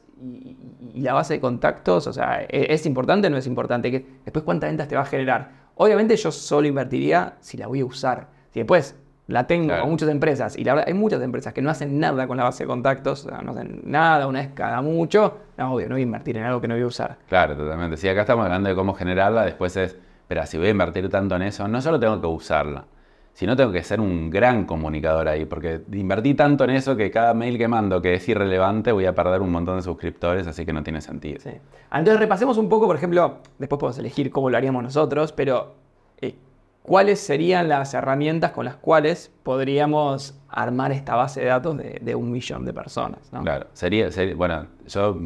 Y, 0.94 1.02
la 1.02 1.14
base 1.14 1.36
de 1.36 1.40
contactos, 1.40 2.08
o 2.08 2.14
sea, 2.14 2.42
¿e- 2.44 2.74
¿es 2.74 2.86
importante 2.86 3.28
o 3.28 3.30
no 3.30 3.38
es 3.38 3.48
importante? 3.48 3.92
Que 3.92 4.06
después, 4.26 4.44
¿cuántas 4.44 4.70
ventas 4.70 4.88
te 4.88 4.96
va 4.96 5.02
a 5.02 5.06
generar? 5.06 5.52
Obviamente 5.76 6.16
yo 6.16 6.32
solo 6.32 6.68
invertiría 6.68 7.34
si 7.40 7.58
la 7.58 7.68
voy 7.68 7.82
a 7.82 7.86
usar. 7.86 8.28
Si 8.52 8.60
después 8.60 8.96
la 9.28 9.48
tengo 9.48 9.68
Claro. 9.68 9.84
con 9.84 9.92
muchas 9.92 10.10
empresas, 10.10 10.58
y 10.58 10.64
la 10.64 10.74
verdad, 10.74 10.88
hay 10.90 10.94
muchas 10.94 11.22
empresas 11.22 11.54
que 11.54 11.62
no 11.62 11.70
hacen 11.70 11.98
nada 12.00 12.28
con 12.28 12.38
la 12.38 12.44
base 12.44 12.64
de 12.64 12.68
contactos, 12.68 13.26
o 13.26 13.30
sea, 13.30 13.42
no 13.42 13.52
hacen 13.52 13.82
nada, 13.86 14.28
una 14.28 14.40
vez 14.42 14.50
cada 14.54 14.82
mucho, 14.82 15.38
no, 15.58 15.74
obvio, 15.74 15.88
no 15.88 15.96
voy 15.96 16.02
a 16.02 16.04
invertir 16.04 16.38
en 16.38 16.44
algo 16.44 16.60
que 16.62 16.68
no 16.68 16.76
voy 16.76 16.84
a 16.84 16.88
usar. 16.88 17.18
Claro, 17.30 17.56
totalmente. 17.56 17.98
Si 17.98 18.08
acá 18.10 18.22
estamos 18.22 18.46
hablando 18.46 18.70
de 18.70 18.76
cómo 18.76 18.94
generarla, 18.94 19.46
después 19.46 19.76
es, 19.78 19.94
espera, 20.22 20.46
si 20.46 20.58
voy 20.58 20.68
a 20.68 20.72
invertir 20.72 21.10
tanto 21.10 21.36
en 21.38 21.44
eso, 21.44 21.68
no 21.68 21.82
solo 21.82 22.00
tengo 22.00 22.20
que 22.20 22.28
usarla, 22.28 22.86
sino 23.34 23.56
tengo 23.56 23.72
que 23.72 23.84
ser 23.84 24.00
un 24.00 24.30
gran 24.30 24.66
comunicador 24.66 25.28
ahí, 25.28 25.46
porque 25.46 25.82
invertí 25.92 26.36
tanto 26.36 26.64
en 26.66 26.70
eso 26.72 26.96
que 26.96 27.10
cada 27.10 27.34
mail 27.34 27.58
que 27.58 27.68
mando 27.68 28.02
que 28.02 28.14
es 28.14 28.30
irrelevante 28.30 28.92
voy 28.92 29.06
a 29.06 29.16
perder 29.16 29.42
un 29.42 29.52
montón 29.52 29.78
de 29.78 29.82
suscriptores, 29.82 30.46
así 30.48 30.66
que 30.66 30.74
no 30.74 30.84
tiene 30.84 31.02
sentido. 31.02 31.40
Sí. 31.42 31.50
Entonces 31.92 32.20
repasemos 32.20 32.58
un 32.58 32.70
poco, 32.70 32.86
por 32.88 32.96
ejemplo, 32.96 33.40
después 33.58 33.80
podemos 33.80 33.98
elegir 33.98 34.32
cómo 34.32 34.50
lo 34.50 34.58
haríamos 34.58 34.84
nosotros, 34.84 35.32
pero 35.32 35.74
eh, 36.22 36.36
¿cuáles 36.84 37.20
serían 37.20 37.70
las 37.70 37.94
herramientas 37.96 38.52
con 38.52 38.66
las 38.66 38.76
cuales 38.76 39.32
podríamos 39.42 40.40
armar 40.50 40.92
esta 40.92 41.16
base 41.16 41.42
de 41.42 41.48
datos 41.48 41.76
de, 41.78 42.00
de 42.04 42.14
un 42.16 42.32
millón 42.32 42.66
de 42.66 42.74
personas? 42.74 43.20
¿no? 43.32 43.42
Claro, 43.42 43.66
sería, 43.74 44.12
sería- 44.12 44.36
bueno, 44.36 44.68
yo 44.88 45.18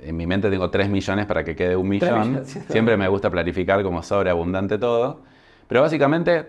en 0.00 0.16
mi 0.16 0.26
mente 0.26 0.50
tengo 0.50 0.68
3 0.68 0.88
millones 0.90 1.26
para 1.26 1.44
que 1.44 1.54
quede 1.54 1.76
un 1.76 1.88
millón. 1.88 2.20
millones. 2.30 2.58
Siempre 2.68 2.96
me 2.96 3.06
gusta 3.06 3.30
planificar 3.30 3.80
como 3.84 4.02
sobreabundante 4.02 4.78
todo. 4.78 5.20
Pero 5.68 5.80
básicamente 5.82 6.46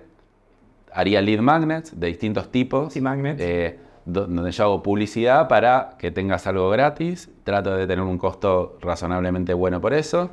haría 0.94 1.22
lead 1.22 1.40
magnets 1.40 2.00
de 2.00 2.08
distintos 2.08 2.52
tipos. 2.52 2.94
Eh, 3.42 3.80
do- 4.06 4.28
donde 4.28 4.52
yo 4.52 4.64
hago 4.66 4.84
publicidad 4.84 5.48
para 5.48 5.96
que 5.98 6.12
tengas 6.12 6.46
algo 6.48 6.70
gratis. 6.70 7.30
Trato 7.44 7.76
de 7.76 7.88
tener 7.88 8.04
un 8.04 8.18
costo 8.18 8.78
razonablemente 8.82 9.54
bueno 9.54 9.82
por 9.82 9.94
eso. 9.94 10.32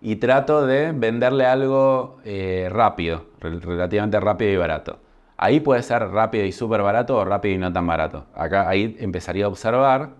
Y 0.00 0.16
trato 0.16 0.64
de 0.66 0.92
venderle 0.92 1.44
algo 1.46 2.18
eh, 2.24 2.68
rápido, 2.70 3.26
rel- 3.40 3.60
relativamente 3.60 4.20
rápido 4.20 4.52
y 4.52 4.56
barato. 4.56 4.98
Ahí 5.36 5.60
puede 5.60 5.82
ser 5.82 6.02
rápido 6.08 6.44
y 6.44 6.52
súper 6.52 6.82
barato 6.82 7.16
o 7.16 7.24
rápido 7.24 7.54
y 7.54 7.58
no 7.58 7.72
tan 7.72 7.86
barato. 7.86 8.26
Acá 8.34 8.68
ahí 8.68 8.96
empezaría 9.00 9.44
a 9.44 9.48
observar 9.48 10.10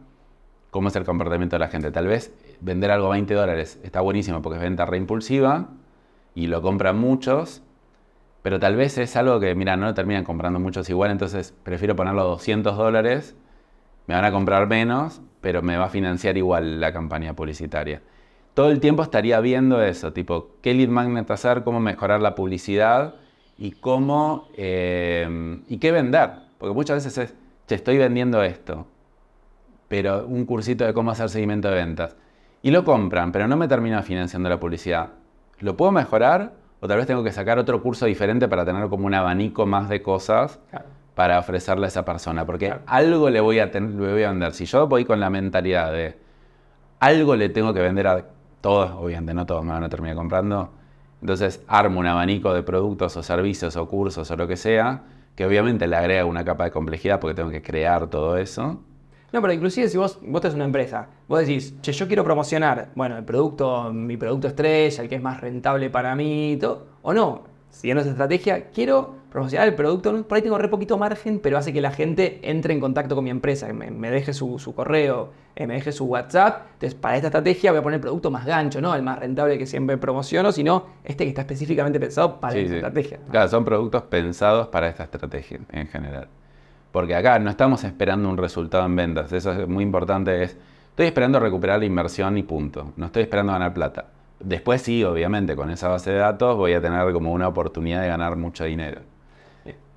cómo 0.71 0.89
es 0.89 0.97
el 0.97 1.05
comportamiento 1.05 1.57
de 1.57 1.61
la 1.61 1.69
gente. 1.69 1.91
Tal 1.91 2.07
vez 2.07 2.33
vender 2.61 2.91
algo 2.91 3.07
a 3.09 3.11
20 3.11 3.35
dólares 3.35 3.81
está 3.83 4.01
buenísimo 4.01 4.43
porque 4.43 4.57
es 4.59 4.63
venta 4.63 4.85
reimpulsiva 4.85 5.69
y 6.35 6.47
lo 6.49 6.61
compran 6.63 6.99
muchos, 6.99 7.63
pero 8.43 8.61
tal 8.61 8.77
vez 8.77 8.99
es 8.99 9.17
algo 9.17 9.41
que, 9.41 9.55
mira, 9.55 9.77
no 9.77 9.87
lo 9.87 9.95
terminan 9.95 10.25
comprando 10.25 10.61
muchos 10.61 10.89
igual, 10.91 11.11
entonces 11.11 11.55
prefiero 11.63 11.97
ponerlo 11.97 12.23
a 12.23 12.25
200 12.25 12.77
dólares, 12.77 13.37
me 14.07 14.15
van 14.15 14.25
a 14.25 14.33
comprar 14.33 14.67
menos, 14.69 15.21
pero 15.41 15.63
me 15.63 15.77
va 15.77 15.87
a 15.87 15.91
financiar 15.91 16.37
igual 16.37 16.81
la 16.81 16.93
campaña 16.93 17.35
publicitaria. 17.35 18.03
Todo 18.55 18.71
el 18.71 18.81
tiempo 18.81 19.03
estaría 19.03 19.39
viendo 19.41 19.83
eso, 19.83 20.13
tipo, 20.13 20.51
qué 20.63 20.75
lead 20.75 20.89
magnet 20.89 21.31
hacer, 21.31 21.63
cómo 21.63 21.79
mejorar 21.79 22.21
la 22.21 22.35
publicidad 22.35 23.15
y 23.57 23.73
cómo, 23.73 24.49
eh, 24.57 25.61
y 25.69 25.79
qué 25.79 25.93
vender. 25.93 26.31
Porque 26.59 26.75
muchas 26.75 27.05
veces 27.05 27.19
es, 27.19 27.35
che, 27.67 27.75
estoy 27.75 27.99
vendiendo 27.99 28.43
esto, 28.43 28.87
pero 29.89 30.27
un 30.27 30.45
cursito 30.45 30.85
de 30.85 30.93
cómo 30.93 31.11
hacer 31.11 31.29
seguimiento 31.29 31.69
de 31.69 31.75
ventas. 31.75 32.17
Y 32.63 32.71
lo 32.71 32.85
compran, 32.85 33.31
pero 33.31 33.47
no 33.47 33.57
me 33.57 33.69
termina 33.69 34.03
financiando 34.03 34.49
la 34.49 34.59
publicidad. 34.59 35.11
¿Lo 35.61 35.77
puedo 35.77 35.93
mejorar? 35.93 36.53
O 36.81 36.87
tal 36.89 36.99
vez 36.99 37.07
tengo 37.07 37.25
que 37.25 37.33
sacar 37.33 37.59
otro 37.59 37.83
curso 37.83 38.07
diferente 38.07 38.47
para 38.49 38.65
tener 38.65 38.89
como 38.89 39.07
un 39.07 39.15
abanico 39.15 39.67
más 39.67 39.89
de 39.89 40.01
cosas 40.03 40.61
Claro. 40.71 40.87
para 41.15 41.39
ofrecerle 41.39 41.87
a 41.87 41.89
esa 41.89 42.05
persona. 42.05 42.45
Porque 42.47 42.67
Claro. 42.67 42.83
algo 42.87 43.31
le 43.31 43.41
voy, 43.41 43.59
a 43.59 43.71
ten- 43.71 44.01
le 44.01 44.13
voy 44.13 44.23
a 44.23 44.31
vender. 44.31 44.53
Si 44.55 44.65
yo 44.65 44.87
voy 44.87 45.05
con 45.05 45.19
la 45.21 45.29
mentalidad 45.31 45.93
de 45.93 46.17
algo 47.01 47.35
le 47.37 47.49
tengo 47.49 47.73
que 47.75 47.81
vender 47.81 48.07
a 48.07 48.25
todos, 48.61 48.91
obviamente 48.93 49.35
no 49.35 49.47
todos 49.47 49.65
me 49.65 49.73
van 49.73 49.85
a 49.85 49.89
terminar 49.89 50.17
comprando, 50.17 50.71
entonces 51.21 51.63
armo 51.69 52.01
un 52.01 52.07
abanico 52.07 52.53
de 52.55 52.63
productos 52.63 53.17
o 53.17 53.23
servicios 53.23 53.77
o 53.77 53.89
cursos 53.89 54.31
o 54.31 54.37
lo 54.37 54.47
que 54.47 54.57
sea, 54.57 55.03
que 55.35 55.47
obviamente 55.47 55.87
le 55.87 55.97
agrega 55.97 56.25
una 56.25 56.45
capa 56.45 56.65
de 56.65 56.71
complejidad 56.73 57.21
porque 57.21 57.35
tengo 57.35 57.51
que 57.51 57.63
crear 57.63 58.07
todo 58.09 58.37
eso. 58.37 58.81
No, 59.33 59.41
pero 59.43 59.53
inclusive 59.53 59.89
si 59.89 59.99
vos, 59.99 60.19
vos 60.23 60.41
tenés 60.41 60.55
una 60.55 60.65
empresa, 60.65 61.09
vos 61.29 61.41
decís, 61.41 61.75
che, 61.83 61.93
yo 61.93 62.07
quiero 62.07 62.25
promocionar, 62.25 62.89
bueno, 62.95 63.17
el 63.19 63.25
producto, 63.25 63.93
mi 63.93 64.17
producto 64.17 64.49
estrella, 64.49 65.03
el 65.03 65.09
que 65.09 65.17
es 65.17 65.23
más 65.23 65.41
rentable 65.41 65.91
para 65.91 66.15
mí, 66.17 66.53
y 66.53 66.57
todo, 66.57 66.87
o 67.03 67.13
no, 67.13 67.43
siguiendo 67.71 68.01
esa 68.01 68.11
estrategia, 68.13 68.71
quiero 68.71 69.17
promocionar 69.31 69.69
el 69.69 69.75
producto, 69.75 70.23
por 70.27 70.37
ahí 70.37 70.43
tengo 70.43 70.57
re 70.57 70.69
poquito 70.69 70.97
margen, 70.97 71.39
pero 71.41 71.59
hace 71.59 71.75
que 71.75 71.83
la 71.83 71.91
gente 71.91 72.41
entre 72.43 72.73
en 72.73 72.81
contacto 72.81 73.15
con 73.15 73.25
mi 73.25 73.29
empresa, 73.29 73.71
me, 73.75 73.91
me 73.91 74.11
deje 74.11 74.33
su, 74.33 74.59
su 74.59 74.75
correo, 74.75 75.29
eh, 75.55 75.67
me 75.67 75.75
deje 75.75 75.93
su 75.93 76.07
WhatsApp. 76.07 76.63
Entonces, 76.75 76.95
para 76.95 77.17
esta 77.17 77.29
estrategia 77.29 77.71
voy 77.71 77.81
a 77.81 77.83
poner 77.83 77.97
el 77.97 78.01
producto 78.01 78.31
más 78.31 78.47
gancho, 78.47 78.81
no 78.81 78.95
el 78.95 79.03
más 79.03 79.19
rentable 79.19 79.59
que 79.59 79.67
siempre 79.67 79.99
promociono, 79.99 80.51
sino 80.53 80.87
este 81.05 81.25
que 81.25 81.29
está 81.29 81.43
específicamente 81.43 82.01
pensado 82.01 82.41
para 82.41 82.55
Sí, 82.55 82.61
esta 82.61 82.71
sí. 82.71 82.77
estrategia. 82.77 83.19
Claro, 83.31 83.49
son 83.51 83.67
productos 83.67 84.03
pensados 84.05 84.69
para 84.69 84.89
esta 84.89 85.03
estrategia 85.05 85.61
en 85.71 85.87
general. 85.89 86.29
Porque 86.93 87.15
acá 87.15 87.39
no 87.39 87.51
estamos 87.51 87.85
esperando 87.85 88.29
un 88.29 88.37
resultado 88.37 88.85
en 88.87 88.97
ventas. 88.97 89.33
Eso 89.33 89.53
es 89.53 89.69
muy 89.69 89.85
importante. 89.85 90.43
Es, 90.43 90.57
estoy 90.91 91.07
esperando 91.07 91.39
recuperar 91.39 91.79
la 91.79 91.85
inversión 91.85 92.39
y 92.39 92.43
punto. 92.43 92.93
No 92.97 93.07
estoy 93.07 93.23
esperando 93.23 93.53
ganar 93.53 93.75
plata. 93.75 94.07
Después 94.41 94.83
sí, 94.83 95.03
obviamente, 95.05 95.57
con 95.57 95.71
esa 95.71 95.89
base 95.89 96.11
de 96.11 96.19
datos 96.19 96.57
voy 96.57 96.73
a 96.73 96.81
tener 96.81 97.13
como 97.13 97.33
una 97.33 97.49
oportunidad 97.49 98.03
de 98.03 98.09
ganar 98.09 98.37
mucho 98.37 98.65
dinero. 98.65 99.01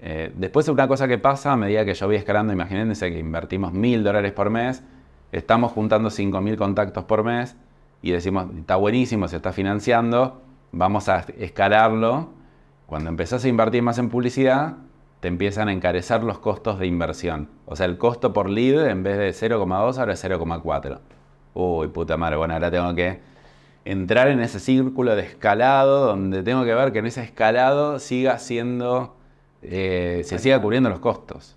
Eh, 0.04 0.34
después 0.36 0.68
una 0.68 0.88
cosa 0.88 1.08
que 1.08 1.20
pasa 1.20 1.52
a 1.52 1.58
medida 1.58 1.86
que 1.86 1.94
yo 1.94 2.08
voy 2.08 2.16
escalando, 2.16 2.52
imagínense 2.52 3.12
que 3.12 3.20
invertimos 3.20 3.72
mil 3.72 4.04
dólares 4.04 4.32
por 4.32 4.50
mes, 4.50 4.84
estamos 5.32 5.72
juntando 5.72 6.10
5.000 6.10 6.58
contactos 6.58 7.04
por 7.04 7.24
mes 7.24 7.56
y 8.02 8.12
decimos, 8.12 8.48
está 8.58 8.78
buenísimo, 8.78 9.28
se 9.28 9.36
está 9.36 9.54
financiando, 9.54 10.42
vamos 10.72 11.08
a 11.08 11.20
escalarlo. 11.38 12.30
Cuando 12.88 13.10
empezás 13.10 13.46
a 13.46 13.48
invertir 13.48 13.84
más 13.84 14.00
en 14.00 14.10
publicidad, 14.10 14.78
te 15.22 15.28
empiezan 15.28 15.70
a 15.70 15.72
encarecer 15.72 16.24
los 16.24 16.40
costos 16.40 16.80
de 16.80 16.88
inversión. 16.88 17.50
O 17.66 17.76
sea, 17.76 17.86
el 17.86 17.98
costo 17.98 18.34
por 18.34 18.50
lead 18.50 18.88
en 18.90 19.04
vez 19.04 19.18
de 19.18 19.30
0,2 19.30 19.98
ahora 19.98 20.14
es 20.14 20.24
0,4. 20.24 21.00
Uy, 21.54 21.88
puta 21.90 22.18
madre, 22.18 22.38
bueno, 22.38 22.56
ahora 22.56 22.72
tengo 22.72 22.94
que 22.96 23.22
entrar 23.86 24.30
en 24.30 24.40
ese 24.40 24.60
círculo 24.60 25.16
de 25.16 25.22
escalado 25.22 26.08
donde 26.08 26.42
tengo 26.42 26.66
que 26.66 26.74
ver 26.74 26.92
que 26.92 27.00
en 27.00 27.06
ese 27.06 27.22
escalado 27.24 28.00
siga 28.00 28.40
siendo, 28.40 29.16
eh, 29.62 30.22
se 30.26 30.40
siga 30.40 30.60
cubriendo 30.60 30.90
los 30.90 31.00
costos. 31.00 31.56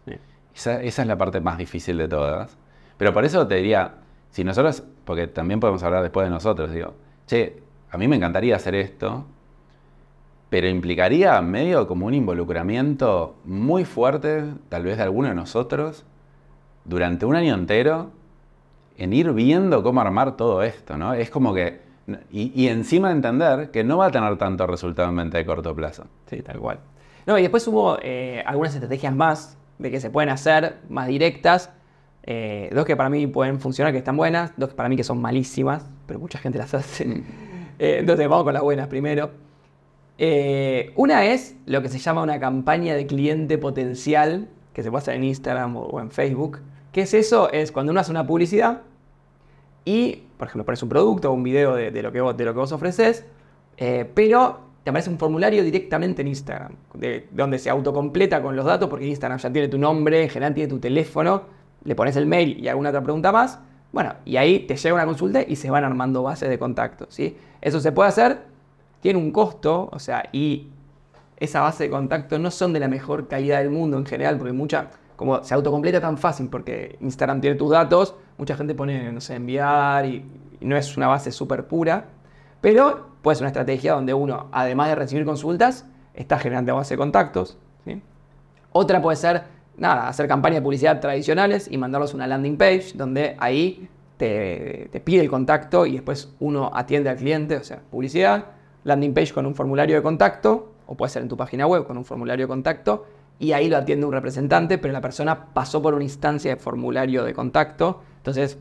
Esa 0.54 0.82
es 0.82 1.06
la 1.06 1.16
parte 1.16 1.40
más 1.40 1.56
difícil 1.56 1.96
de 1.96 2.06
todas. 2.06 2.58
Pero 2.98 3.14
por 3.14 3.24
eso 3.24 3.46
te 3.48 3.56
diría, 3.56 3.94
si 4.30 4.44
nosotros, 4.44 4.84
porque 5.06 5.26
también 5.26 5.58
podemos 5.58 5.82
hablar 5.82 6.02
después 6.02 6.26
de 6.26 6.30
nosotros, 6.30 6.70
digo, 6.70 6.94
che, 7.26 7.62
a 7.90 7.96
mí 7.96 8.08
me 8.08 8.16
encantaría 8.16 8.56
hacer 8.56 8.74
esto, 8.74 9.24
pero 10.54 10.68
implicaría 10.68 11.42
medio 11.42 11.88
como 11.88 12.06
un 12.06 12.14
involucramiento 12.14 13.34
muy 13.44 13.84
fuerte, 13.84 14.44
tal 14.68 14.84
vez 14.84 14.98
de 14.98 15.02
alguno 15.02 15.28
de 15.28 15.34
nosotros, 15.34 16.04
durante 16.84 17.26
un 17.26 17.34
año 17.34 17.56
entero, 17.56 18.12
en 18.96 19.12
ir 19.12 19.32
viendo 19.32 19.82
cómo 19.82 20.00
armar 20.00 20.36
todo 20.36 20.62
esto, 20.62 20.96
¿no? 20.96 21.12
Es 21.12 21.28
como 21.28 21.54
que, 21.54 21.80
y, 22.30 22.52
y 22.54 22.68
encima 22.68 23.10
entender 23.10 23.72
que 23.72 23.82
no 23.82 23.98
va 23.98 24.06
a 24.06 24.10
tener 24.12 24.38
tanto 24.38 24.64
resultado 24.68 25.08
en 25.08 25.16
venta 25.16 25.38
de 25.38 25.44
corto 25.44 25.74
plazo. 25.74 26.04
Sí, 26.26 26.40
tal 26.40 26.60
cual. 26.60 26.78
No, 27.26 27.36
y 27.36 27.42
después 27.42 27.66
hubo 27.66 27.98
eh, 28.00 28.44
algunas 28.46 28.74
estrategias 28.74 29.12
más 29.12 29.58
de 29.80 29.90
que 29.90 29.98
se 29.98 30.08
pueden 30.08 30.30
hacer, 30.30 30.76
más 30.88 31.08
directas. 31.08 31.72
Eh, 32.22 32.70
dos 32.72 32.84
que 32.84 32.94
para 32.94 33.10
mí 33.10 33.26
pueden 33.26 33.58
funcionar, 33.58 33.92
que 33.92 33.98
están 33.98 34.16
buenas. 34.16 34.52
Dos 34.56 34.68
que 34.68 34.76
para 34.76 34.88
mí 34.88 34.94
que 34.94 35.02
son 35.02 35.20
malísimas, 35.20 35.90
pero 36.06 36.20
mucha 36.20 36.38
gente 36.38 36.58
las 36.58 36.74
hace. 36.74 37.24
Eh, 37.76 37.96
entonces 37.98 38.28
vamos 38.28 38.44
con 38.44 38.54
las 38.54 38.62
buenas 38.62 38.86
primero. 38.86 39.32
Eh, 40.18 40.92
una 40.96 41.26
es 41.26 41.56
lo 41.66 41.82
que 41.82 41.88
se 41.88 41.98
llama 41.98 42.22
una 42.22 42.38
campaña 42.38 42.94
de 42.94 43.06
cliente 43.06 43.58
potencial, 43.58 44.48
que 44.72 44.82
se 44.82 44.90
puede 44.90 45.02
hacer 45.02 45.14
en 45.14 45.24
Instagram 45.24 45.76
o, 45.76 46.00
en 46.00 46.10
Facebook. 46.10 46.60
¿Qué 46.92 47.02
es 47.02 47.14
eso? 47.14 47.50
Es 47.52 47.72
cuando 47.72 47.90
uno 47.90 48.00
hace 48.00 48.10
una 48.10 48.26
publicidad 48.26 48.82
y, 49.84 50.22
por 50.38 50.48
ejemplo, 50.48 50.64
pones 50.64 50.82
un 50.82 50.88
producto 50.88 51.30
o 51.30 51.34
un 51.34 51.42
video 51.42 51.74
de, 51.74 52.02
lo, 52.02 52.12
que 52.12 52.20
vos, 52.20 52.72
ofreces, 52.72 53.24
eh, 53.76 54.08
pero 54.14 54.60
te 54.84 54.90
aparece 54.90 55.10
un 55.10 55.18
formulario 55.18 55.64
directamente 55.64 56.22
en 56.22 56.28
Instagram, 56.28 56.72
de, 56.94 57.26
donde 57.32 57.58
se 57.58 57.70
autocompleta 57.70 58.42
con 58.42 58.54
los 58.54 58.66
datos, 58.66 58.88
porque 58.88 59.06
Instagram 59.06 59.38
ya 59.38 59.52
tiene 59.52 59.68
tu 59.68 59.78
nombre, 59.78 60.22
en 60.22 60.28
general 60.28 60.54
tiene 60.54 60.68
tu 60.68 60.78
teléfono, 60.78 61.42
le 61.84 61.94
pones 61.94 62.16
el 62.16 62.26
mail 62.26 62.58
y 62.62 62.68
alguna 62.68 62.90
otra 62.90 63.02
pregunta 63.02 63.32
más, 63.32 63.58
bueno, 63.92 64.14
y 64.24 64.36
ahí 64.36 64.60
te 64.60 64.76
llega 64.76 64.94
una 64.94 65.06
consulta 65.06 65.42
y 65.46 65.56
se 65.56 65.70
van 65.70 65.84
armando 65.84 66.22
bases 66.22 66.48
de 66.48 66.58
contacto, 66.58 67.06
¿sí? 67.08 67.36
Eso 67.60 67.80
se 67.80 67.92
puede 67.92 68.08
hacer, 68.08 68.40
tiene 69.04 69.18
un 69.18 69.32
costo, 69.32 69.90
o 69.92 69.98
sea, 69.98 70.30
y 70.32 70.68
esa 71.36 71.60
base 71.60 71.84
de 71.84 71.90
contacto 71.90 72.38
no 72.38 72.50
son 72.50 72.72
de 72.72 72.80
la 72.80 72.88
mejor 72.88 73.28
calidad 73.28 73.58
del 73.58 73.68
mundo 73.68 73.98
en 73.98 74.06
general, 74.06 74.38
porque 74.38 74.54
mucha, 74.54 74.88
como 75.14 75.44
se 75.44 75.52
autocompleta 75.52 76.00
tan 76.00 76.16
fácil, 76.16 76.48
porque 76.48 76.96
Instagram 77.02 77.42
tiene 77.42 77.56
tus 77.56 77.70
datos, 77.70 78.14
mucha 78.38 78.56
gente 78.56 78.74
pone, 78.74 79.12
no 79.12 79.20
sé, 79.20 79.34
enviar 79.34 80.06
y, 80.06 80.24
no 80.62 80.74
es 80.74 80.96
una 80.96 81.06
base 81.06 81.32
súper 81.32 81.66
pura, 81.68 82.06
pero 82.62 83.10
puede 83.20 83.34
ser 83.34 83.42
una 83.42 83.48
estrategia 83.48 83.92
donde 83.92 84.14
uno, 84.14 84.48
además 84.52 84.88
de 84.88 84.94
recibir 84.94 85.26
consultas, 85.26 85.84
está 86.14 86.38
generando 86.38 86.74
base 86.74 86.94
de 86.94 86.98
contactos. 86.98 87.58
Otra 88.72 89.02
puede 89.02 89.18
ser, 89.18 89.42
nada, 89.76 90.08
hacer 90.08 90.26
campañas 90.28 90.60
de 90.60 90.62
publicidad 90.62 90.98
tradicionales 90.98 91.70
y 91.70 91.76
mandarlos 91.76 92.14
una 92.14 92.26
landing 92.26 92.56
page, 92.56 92.92
donde 92.94 93.36
ahí 93.38 93.86
te, 94.16 94.88
te 94.90 95.00
pide 95.00 95.20
el 95.20 95.28
contacto 95.28 95.84
y 95.84 95.92
después 95.92 96.32
uno 96.40 96.70
atiende 96.72 97.10
al 97.10 97.16
cliente, 97.16 97.58
o 97.58 97.64
sea, 97.64 97.82
publicidad, 97.90 98.46
landing 98.84 99.14
page 99.14 99.32
con 99.32 99.46
un 99.46 99.54
formulario 99.54 99.96
de 99.96 100.02
contacto, 100.02 100.72
o 100.86 100.94
puede 100.96 101.10
ser 101.10 101.22
en 101.22 101.28
tu 101.28 101.36
página 101.36 101.66
web 101.66 101.86
con 101.86 101.96
un 101.96 102.04
formulario 102.04 102.44
de 102.44 102.48
contacto, 102.48 103.06
y 103.38 103.52
ahí 103.52 103.68
lo 103.68 103.76
atiende 103.76 104.06
un 104.06 104.12
representante, 104.12 104.78
pero 104.78 104.92
la 104.92 105.00
persona 105.00 105.46
pasó 105.52 105.82
por 105.82 105.94
una 105.94 106.04
instancia 106.04 106.54
de 106.54 106.56
formulario 106.56 107.24
de 107.24 107.34
contacto, 107.34 108.00
entonces 108.18 108.58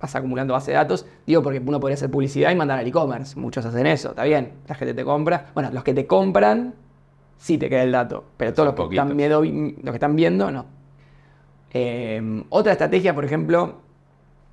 vas 0.00 0.14
acumulando 0.14 0.54
base 0.54 0.70
de 0.70 0.76
datos. 0.76 1.06
Digo 1.26 1.42
porque 1.42 1.60
uno 1.64 1.80
podría 1.80 1.94
hacer 1.94 2.10
publicidad 2.10 2.50
y 2.50 2.56
mandar 2.56 2.78
al 2.78 2.86
e-commerce. 2.86 3.38
Muchos 3.38 3.64
hacen 3.64 3.86
eso, 3.86 4.10
está 4.10 4.24
bien. 4.24 4.52
La 4.66 4.74
gente 4.74 4.94
te 4.94 5.04
compra. 5.04 5.46
Bueno, 5.54 5.70
los 5.72 5.84
que 5.84 5.94
te 5.94 6.06
compran, 6.06 6.74
sí 7.36 7.58
te 7.58 7.68
queda 7.68 7.82
el 7.82 7.92
dato. 7.92 8.24
Pero 8.36 8.52
todos 8.52 8.66
los 8.66 8.88
que, 8.88 8.94
están 8.94 9.16
viendo, 9.16 9.42
los 9.42 9.92
que 9.92 9.96
están 9.96 10.16
viendo, 10.16 10.50
no. 10.50 10.66
Eh, 11.72 12.44
otra 12.50 12.72
estrategia, 12.72 13.14
por 13.14 13.24
ejemplo, 13.24 13.80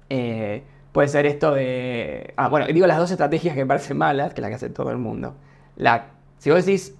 eh, 0.09 0.63
puede 0.91 1.07
ser 1.07 1.25
esto 1.25 1.53
de. 1.53 2.33
Ah, 2.37 2.49
bueno, 2.49 2.67
digo 2.67 2.87
las 2.87 2.97
dos 2.97 3.11
estrategias 3.11 3.55
que 3.55 3.61
me 3.61 3.67
parecen 3.67 3.97
malas, 3.97 4.33
que 4.33 4.41
es 4.41 4.43
la 4.43 4.49
que 4.49 4.55
hace 4.55 4.69
todo 4.69 4.91
el 4.91 4.97
mundo. 4.97 5.35
La, 5.75 6.07
si 6.37 6.49
vos 6.49 6.65
decís 6.65 6.95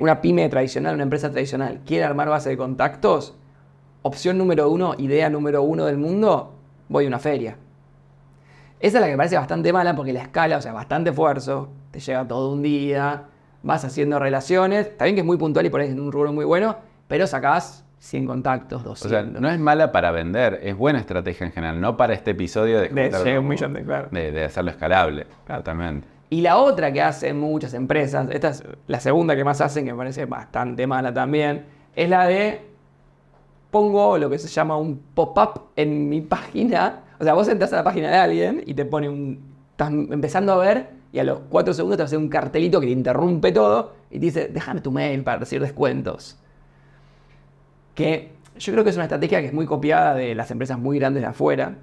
una 0.00 0.20
pyme 0.20 0.48
tradicional, 0.48 0.94
una 0.94 1.02
empresa 1.02 1.30
tradicional, 1.30 1.80
quiere 1.84 2.04
armar 2.04 2.28
base 2.28 2.48
de 2.48 2.56
contactos, 2.56 3.34
opción 4.02 4.38
número 4.38 4.70
uno, 4.70 4.94
idea 4.98 5.28
número 5.28 5.62
uno 5.62 5.84
del 5.84 5.98
mundo, 5.98 6.54
voy 6.88 7.04
a 7.04 7.08
una 7.08 7.18
feria. 7.18 7.56
Esa 8.80 8.98
es 8.98 9.00
la 9.00 9.06
que 9.06 9.12
me 9.12 9.16
parece 9.16 9.36
bastante 9.36 9.72
mala 9.72 9.94
porque 9.94 10.12
la 10.12 10.22
escala, 10.22 10.56
o 10.58 10.60
sea, 10.60 10.72
bastante 10.72 11.10
esfuerzo, 11.10 11.68
te 11.90 12.00
llega 12.00 12.26
todo 12.26 12.52
un 12.52 12.62
día, 12.62 13.24
vas 13.62 13.84
haciendo 13.84 14.18
relaciones, 14.18 14.90
bien 15.00 15.14
que 15.14 15.20
es 15.20 15.26
muy 15.26 15.36
puntual 15.36 15.66
y 15.66 15.70
por 15.70 15.80
ahí 15.80 15.88
es 15.88 15.94
un 15.94 16.12
rubro 16.12 16.32
muy 16.32 16.44
bueno, 16.44 16.76
pero 17.08 17.26
sacás 17.26 17.84
100 17.98 18.26
contactos, 18.26 18.82
O 18.82 18.88
200. 18.90 19.10
sea, 19.10 19.40
no 19.40 19.48
es 19.50 19.58
mala 19.58 19.90
para 19.92 20.10
vender, 20.10 20.60
es 20.62 20.76
buena 20.76 20.98
estrategia 21.00 21.46
en 21.46 21.52
general, 21.52 21.80
no 21.80 21.96
para 21.96 22.12
este 22.12 22.32
episodio 22.32 22.80
de, 22.80 22.88
De 22.88 23.02
juntar 23.04 23.20
llegar 23.24 23.26
a 23.26 23.30
un 23.30 23.36
como- 23.36 23.48
millón 23.48 23.72
de- 23.74 23.82
claro. 23.84 24.08
de, 24.10 24.32
de 24.32 24.44
hacerlo 24.44 24.70
escalable. 24.70 25.26
Totalmente. 25.46 26.06
Y 26.30 26.40
la 26.40 26.56
otra 26.58 26.92
que 26.92 27.00
hacen 27.00 27.38
muchas 27.38 27.72
empresas, 27.74 28.28
esta 28.30 28.48
es 28.50 28.64
la 28.88 29.00
segunda 29.00 29.36
que 29.36 29.44
más 29.44 29.60
hacen, 29.60 29.84
que 29.84 29.92
me 29.92 29.98
parece 29.98 30.24
bastante 30.26 30.86
mala 30.86 31.14
también, 31.14 31.64
es 31.94 32.08
la 32.08 32.26
de 32.26 32.60
pongo 33.70 34.18
lo 34.18 34.30
que 34.30 34.38
se 34.38 34.48
llama 34.48 34.76
un 34.76 34.98
pop-up 35.14 35.62
en 35.76 36.08
mi 36.08 36.20
página. 36.20 37.00
O 37.18 37.24
sea, 37.24 37.34
vos 37.34 37.48
entras 37.48 37.72
a 37.72 37.76
la 37.76 37.84
página 37.84 38.10
de 38.10 38.16
alguien 38.16 38.62
y 38.66 38.74
te 38.74 38.84
pone 38.84 39.08
un. 39.08 39.54
Estás 39.72 39.90
empezando 39.92 40.52
a 40.52 40.56
ver 40.58 40.88
y 41.12 41.18
a 41.18 41.24
los 41.24 41.40
4 41.48 41.74
segundos 41.74 41.96
te 41.96 42.04
hacer 42.04 42.18
un 42.18 42.28
cartelito 42.28 42.80
que 42.80 42.86
te 42.86 42.92
interrumpe 42.92 43.50
todo 43.50 43.92
y 44.10 44.18
te 44.20 44.26
dice, 44.26 44.48
déjame 44.52 44.80
tu 44.80 44.92
mail 44.92 45.22
para 45.24 45.38
recibir 45.38 45.62
descuentos. 45.62 46.38
Que 47.94 48.32
yo 48.58 48.72
creo 48.72 48.84
que 48.84 48.90
es 48.90 48.96
una 48.96 49.04
estrategia 49.04 49.40
que 49.40 49.48
es 49.48 49.52
muy 49.52 49.66
copiada 49.66 50.14
de 50.14 50.34
las 50.34 50.50
empresas 50.50 50.78
muy 50.78 50.98
grandes 50.98 51.22
de 51.22 51.28
afuera, 51.28 51.76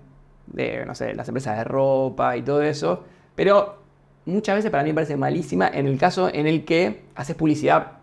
de, 0.47 0.85
no 0.85 0.95
sé, 0.95 1.13
las 1.13 1.27
empresas 1.27 1.57
de 1.57 1.63
ropa 1.63 2.37
y 2.37 2.41
todo 2.41 2.61
eso, 2.61 3.03
pero 3.35 3.81
muchas 4.25 4.55
veces 4.55 4.71
para 4.71 4.83
mí 4.83 4.89
me 4.89 4.95
parece 4.95 5.17
malísima 5.17 5.67
en 5.67 5.87
el 5.87 5.97
caso 5.97 6.29
en 6.33 6.47
el 6.47 6.65
que 6.65 7.03
haces 7.15 7.35
publicidad 7.35 7.93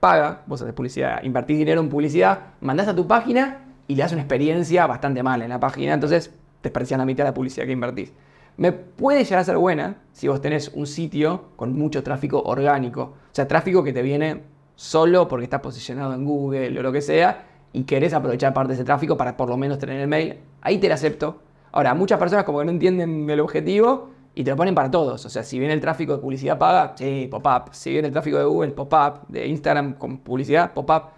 paga, 0.00 0.42
vos 0.46 0.60
haces 0.60 0.74
publicidad, 0.74 1.22
invertís 1.22 1.56
dinero 1.56 1.80
en 1.80 1.88
publicidad, 1.88 2.40
mandás 2.60 2.88
a 2.88 2.94
tu 2.94 3.06
página 3.06 3.64
y 3.88 3.94
le 3.94 4.02
das 4.02 4.12
una 4.12 4.20
experiencia 4.20 4.86
bastante 4.86 5.22
mala 5.22 5.44
en 5.44 5.50
la 5.50 5.60
página, 5.60 5.94
entonces 5.94 6.28
te 6.60 6.68
desperdicias 6.68 6.98
la 6.98 7.06
mitad 7.06 7.24
de 7.24 7.30
la 7.30 7.34
publicidad 7.34 7.64
que 7.64 7.72
invertís. 7.72 8.12
Me 8.56 8.72
puede 8.72 9.24
llegar 9.24 9.40
a 9.40 9.44
ser 9.44 9.56
buena 9.56 9.96
si 10.12 10.28
vos 10.28 10.40
tenés 10.40 10.68
un 10.74 10.86
sitio 10.86 11.46
con 11.56 11.72
mucho 11.72 12.02
tráfico 12.02 12.42
orgánico, 12.42 13.02
o 13.02 13.34
sea, 13.34 13.48
tráfico 13.48 13.82
que 13.82 13.92
te 13.92 14.02
viene 14.02 14.42
solo 14.76 15.28
porque 15.28 15.44
está 15.44 15.62
posicionado 15.62 16.14
en 16.14 16.24
Google 16.24 16.78
o 16.78 16.82
lo 16.82 16.92
que 16.92 17.00
sea 17.00 17.46
y 17.72 17.84
querés 17.84 18.14
aprovechar 18.14 18.54
parte 18.54 18.68
de 18.68 18.74
ese 18.74 18.84
tráfico 18.84 19.16
para 19.16 19.36
por 19.36 19.48
lo 19.48 19.56
menos 19.56 19.78
tener 19.78 20.00
el 20.00 20.08
mail, 20.08 20.38
ahí 20.62 20.78
te 20.78 20.88
lo 20.88 20.94
acepto. 20.94 21.40
Ahora, 21.72 21.92
muchas 21.94 22.18
personas 22.18 22.44
como 22.44 22.60
que 22.60 22.64
no 22.66 22.70
entienden 22.70 23.28
el 23.28 23.40
objetivo 23.40 24.10
y 24.34 24.44
te 24.44 24.50
lo 24.50 24.56
ponen 24.56 24.74
para 24.74 24.90
todos. 24.90 25.24
O 25.24 25.28
sea, 25.28 25.42
si 25.42 25.58
viene 25.58 25.74
el 25.74 25.80
tráfico 25.80 26.14
de 26.14 26.18
publicidad 26.22 26.56
paga, 26.56 26.94
sí, 26.96 27.26
pop-up. 27.28 27.70
Si 27.72 27.90
viene 27.90 28.08
el 28.08 28.12
tráfico 28.12 28.38
de 28.38 28.44
Google, 28.44 28.70
pop-up. 28.72 29.26
De 29.28 29.46
Instagram 29.46 29.94
con 29.94 30.18
publicidad, 30.18 30.72
pop-up. 30.72 31.10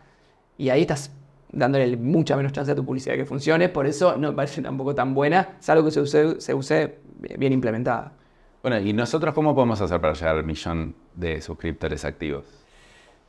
Y 0.57 0.71
ahí 0.71 0.81
estás 0.81 1.13
dándole 1.53 1.97
mucha 1.97 2.37
menos 2.37 2.53
chance 2.53 2.73
a 2.73 2.75
tu 2.75 2.85
publicidad 2.85 3.17
que 3.17 3.27
funcione. 3.27 3.69
Por 3.69 3.87
eso 3.87 4.17
no 4.17 4.31
me 4.31 4.35
parece 4.35 4.63
tampoco 4.63 4.95
tan 4.95 5.15
buena, 5.15 5.57
salvo 5.61 5.85
que 5.85 5.91
se 5.91 6.01
use, 6.01 6.41
se 6.41 6.55
use 6.55 6.99
bien 7.39 7.53
implementada. 7.53 8.13
Bueno, 8.63 8.81
¿y 8.81 8.93
nosotros 8.93 9.35
cómo 9.35 9.55
podemos 9.55 9.81
hacer 9.81 10.01
para 10.01 10.15
llegar 10.15 10.37
al 10.37 10.45
millón 10.45 10.95
de 11.15 11.41
suscriptores 11.41 12.05
activos? 12.05 12.66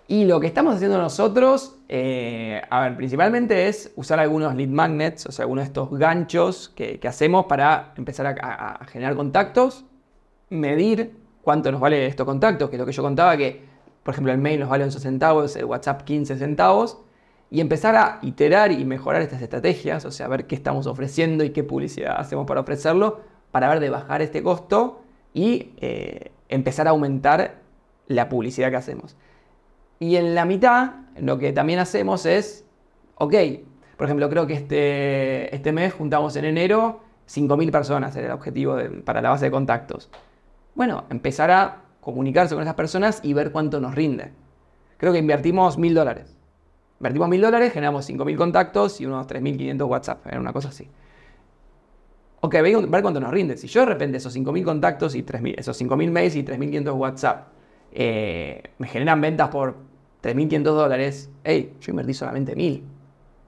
Y 0.10 0.24
lo 0.24 0.40
que 0.40 0.48
estamos 0.48 0.76
haciendo 0.76 0.98
nosotros, 0.98 1.76
eh, 1.90 2.62
a 2.70 2.82
ver, 2.82 2.96
principalmente 2.96 3.68
es 3.68 3.92
usar 3.98 4.22
algunos 4.22 4.56
lead 4.56 4.70
magnets, 4.70 5.26
o 5.26 5.34
sea, 5.34 5.44
algunos 5.44 5.64
de 5.64 5.68
estos 5.68 5.92
ganchos 5.92 6.70
que, 6.70 7.00
hacemos 7.06 7.46
para 7.48 7.94
empezar 7.98 8.26
a, 8.42 8.86
generar 8.86 9.16
contactos, 9.18 9.84
medir 10.50 11.14
cuánto 11.42 11.74
nos 11.74 11.82
vale 11.82 12.06
estos 12.06 12.26
contactos, 12.26 12.70
que 12.70 12.78
es 12.78 12.80
lo 12.80 12.86
que 12.86 12.94
yo 12.94 13.04
contaba, 13.04 13.36
que 13.36 13.66
por 14.04 14.14
ejemplo 14.14 14.32
el 14.32 14.38
mail 14.38 14.62
nos 14.62 14.70
vale 14.70 14.86
11 14.86 14.98
centavos, 15.02 15.58
el 15.58 15.66
WhatsApp 15.66 16.04
15 16.04 16.38
centavos, 16.38 17.00
y 17.52 17.60
empezar 17.60 17.98
a 17.98 18.20
iterar 18.22 18.72
y 18.72 18.86
mejorar 18.86 19.22
estas 19.22 19.42
estrategias, 19.42 20.06
o 20.06 20.12
sea, 20.12 20.30
ver 20.30 20.48
qué 20.48 20.56
estamos 20.56 20.88
ofreciendo 20.88 21.44
y 21.44 21.50
qué 21.50 21.66
publicidad 21.66 22.16
hacemos 22.18 22.46
para 22.46 22.62
ofrecerlo, 22.62 23.20
para 23.52 23.68
ver 23.68 23.82
de 23.82 23.90
bajar 23.90 24.22
este 24.22 24.42
costo 24.42 25.02
y 25.34 25.74
eh, 25.78 26.32
empezar 26.48 26.88
a 26.88 26.92
aumentar 26.92 27.56
la 28.08 28.30
publicidad 28.30 28.70
que 28.70 28.78
hacemos. 28.78 29.18
Y 30.00 30.16
en 30.16 30.36
la 30.36 30.46
mitad, 30.46 30.92
lo 31.18 31.38
que 31.38 31.52
también 31.54 31.80
hacemos 31.80 32.26
es, 32.26 32.66
ok, 33.16 33.34
por 33.98 34.06
ejemplo, 34.06 34.30
creo 34.30 34.46
que 34.46 34.54
este, 34.54 35.54
este 35.56 35.72
mes 35.72 35.94
juntamos 35.94 36.36
en 36.36 36.46
enero 36.46 37.02
5.000 37.28 37.72
personas, 37.72 38.16
era 38.16 38.28
el 38.28 38.34
objetivo 38.34 38.78
para 39.04 39.22
la 39.22 39.30
base 39.30 39.46
de 39.46 39.52
contactos. 39.52 40.10
Bueno, 40.76 41.06
empezar 41.10 41.52
a 41.52 41.82
comunicarse 42.00 42.54
con 42.54 42.62
esas 42.62 42.76
personas 42.76 43.20
y 43.24 43.34
ver 43.34 43.52
cuánto 43.52 43.82
nos 43.82 43.96
rinde. 43.96 44.32
Creo 44.98 45.12
que 45.12 45.20
invertimos 45.20 45.78
1.000 45.78 45.94
dólares. 45.94 46.38
Invertimos 47.00 47.30
1.000 47.30 47.42
dólares, 47.42 47.74
generamos 47.74 48.10
5.000 48.10 48.36
contactos 48.36 49.02
y 49.02 49.06
unos 49.06 49.28
3.500 49.28 49.88
WhatsApp, 49.88 50.28
era 50.28 50.40
una 50.40 50.54
cosa 50.54 50.70
así. 50.70 50.88
Ok, 52.40 52.54
ver 52.54 53.02
cuánto 53.02 53.20
nos 53.20 53.32
rinde. 53.32 53.58
Si 53.58 53.68
yo 53.68 53.82
de 53.82 53.88
repente 53.88 54.18
esos 54.18 54.36
5.000 54.36 54.64
contactos 54.64 55.16
y 55.16 55.24
3.000, 55.24 55.56
esos 55.58 55.82
5.000 55.82 56.12
mails 56.12 56.36
y 56.36 56.44
3.500 56.44 56.98
WhatsApp 56.98 57.48
eh, 57.92 58.64
me 58.78 58.88
generan 58.88 59.20
ventas 59.22 59.50
por 59.50 59.76
3.500 60.28 60.64
dólares, 60.64 61.30
hey, 61.44 61.74
yo 61.80 61.92
invertí 61.92 62.14
solamente 62.14 62.56
1.000. 62.56 62.82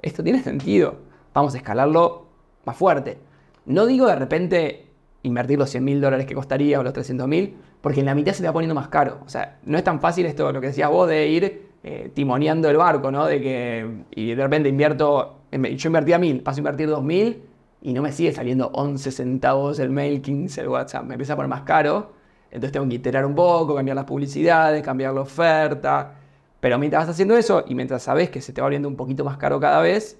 Esto 0.02 0.24
tiene 0.24 0.42
sentido. 0.42 0.96
Vamos 1.34 1.54
a 1.54 1.58
escalarlo 1.58 2.28
más 2.65 2.78
fuerte. 2.78 3.18
No 3.65 3.86
digo 3.86 4.08
de 4.08 4.15
repente 4.15 4.88
invertir 5.24 5.60
los 5.60 5.74
100.000 5.74 6.00
dólares 6.00 6.26
que 6.26 6.34
costaría 6.34 6.80
o 6.80 6.84
los 6.84 6.94
300.000, 6.94 7.54
porque 7.82 8.00
en 8.00 8.06
la 8.06 8.15
mitad 8.15 8.34
se 8.34 8.42
te 8.42 8.48
va 8.48 8.54
poniendo 8.54 8.76
más 8.76 8.88
caro. 8.88 9.20
O 9.26 9.30
sea, 9.30 9.60
no 9.63 9.78
es 9.78 9.84
tan 9.84 10.00
fácil 10.00 10.26
esto, 10.26 10.52
lo 10.52 10.62
que 10.62 10.68
decías 10.68 10.89
vos, 10.89 11.08
de 11.08 11.28
ir 11.28 11.70
eh, 11.84 12.12
timoneando 12.13 12.70
el 12.70 12.78
barco, 12.78 13.12
¿no? 13.12 13.26
De 13.26 13.42
que, 13.42 14.04
y 14.12 14.34
de 14.34 14.44
repente 14.44 14.70
invierto, 14.70 15.42
yo 15.52 15.88
invertí 15.89 16.13
a 16.13 16.20
1.000, 16.20 16.44
paso 16.44 16.58
a 16.58 16.62
invertir 16.62 16.89
2.000 16.89 17.38
y 17.82 17.94
no 17.94 18.02
me 18.02 18.12
sigue 18.12 18.32
saliendo 18.34 18.70
11 18.74 19.12
centavos 19.12 19.80
el 19.80 19.89
mail, 19.89 20.22
15 20.22 20.62
el 20.62 20.68
WhatsApp, 20.70 21.06
me 21.06 21.15
empieza 21.15 21.34
a 21.34 21.36
poner 21.36 21.50
más 21.50 21.62
caro. 21.62 22.13
Entonces 22.52 22.72
tengo 22.72 22.88
que 22.88 22.96
iterar 22.96 23.26
un 23.26 23.36
poco, 23.36 23.76
cambiar 23.76 23.96
las 23.96 24.06
publicidades, 24.06 24.82
cambiar 24.82 25.13
la 25.13 25.22
oferta. 25.22 26.18
Pero 26.60 26.78
mientras 26.78 27.04
vas 27.04 27.10
haciendo 27.10 27.38
eso 27.38 27.63
y 27.67 27.76
mientras 27.76 28.04
sabes 28.04 28.30
que 28.30 28.41
se 28.41 28.54
te 28.54 28.62
va 28.62 28.65
volviendo 28.65 28.88
un 28.88 28.95
poquito 28.95 29.24
más 29.24 29.38
caro 29.38 29.60
cada 29.60 29.82
vez, 29.82 30.19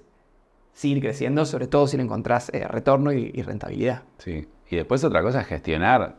seguir 0.72 1.00
creciendo, 1.00 1.44
sobre 1.44 1.66
todo 1.66 1.86
si 1.86 1.96
le 1.96 2.02
encontrás 2.02 2.50
eh, 2.54 2.66
retorno 2.66 3.12
y, 3.12 3.30
rentabilidad. 3.42 4.02
Sí. 4.18 4.48
Y 4.70 4.76
después 4.76 5.02
otra 5.04 5.22
cosa 5.22 5.40
es 5.40 5.46
gestionar 5.46 6.16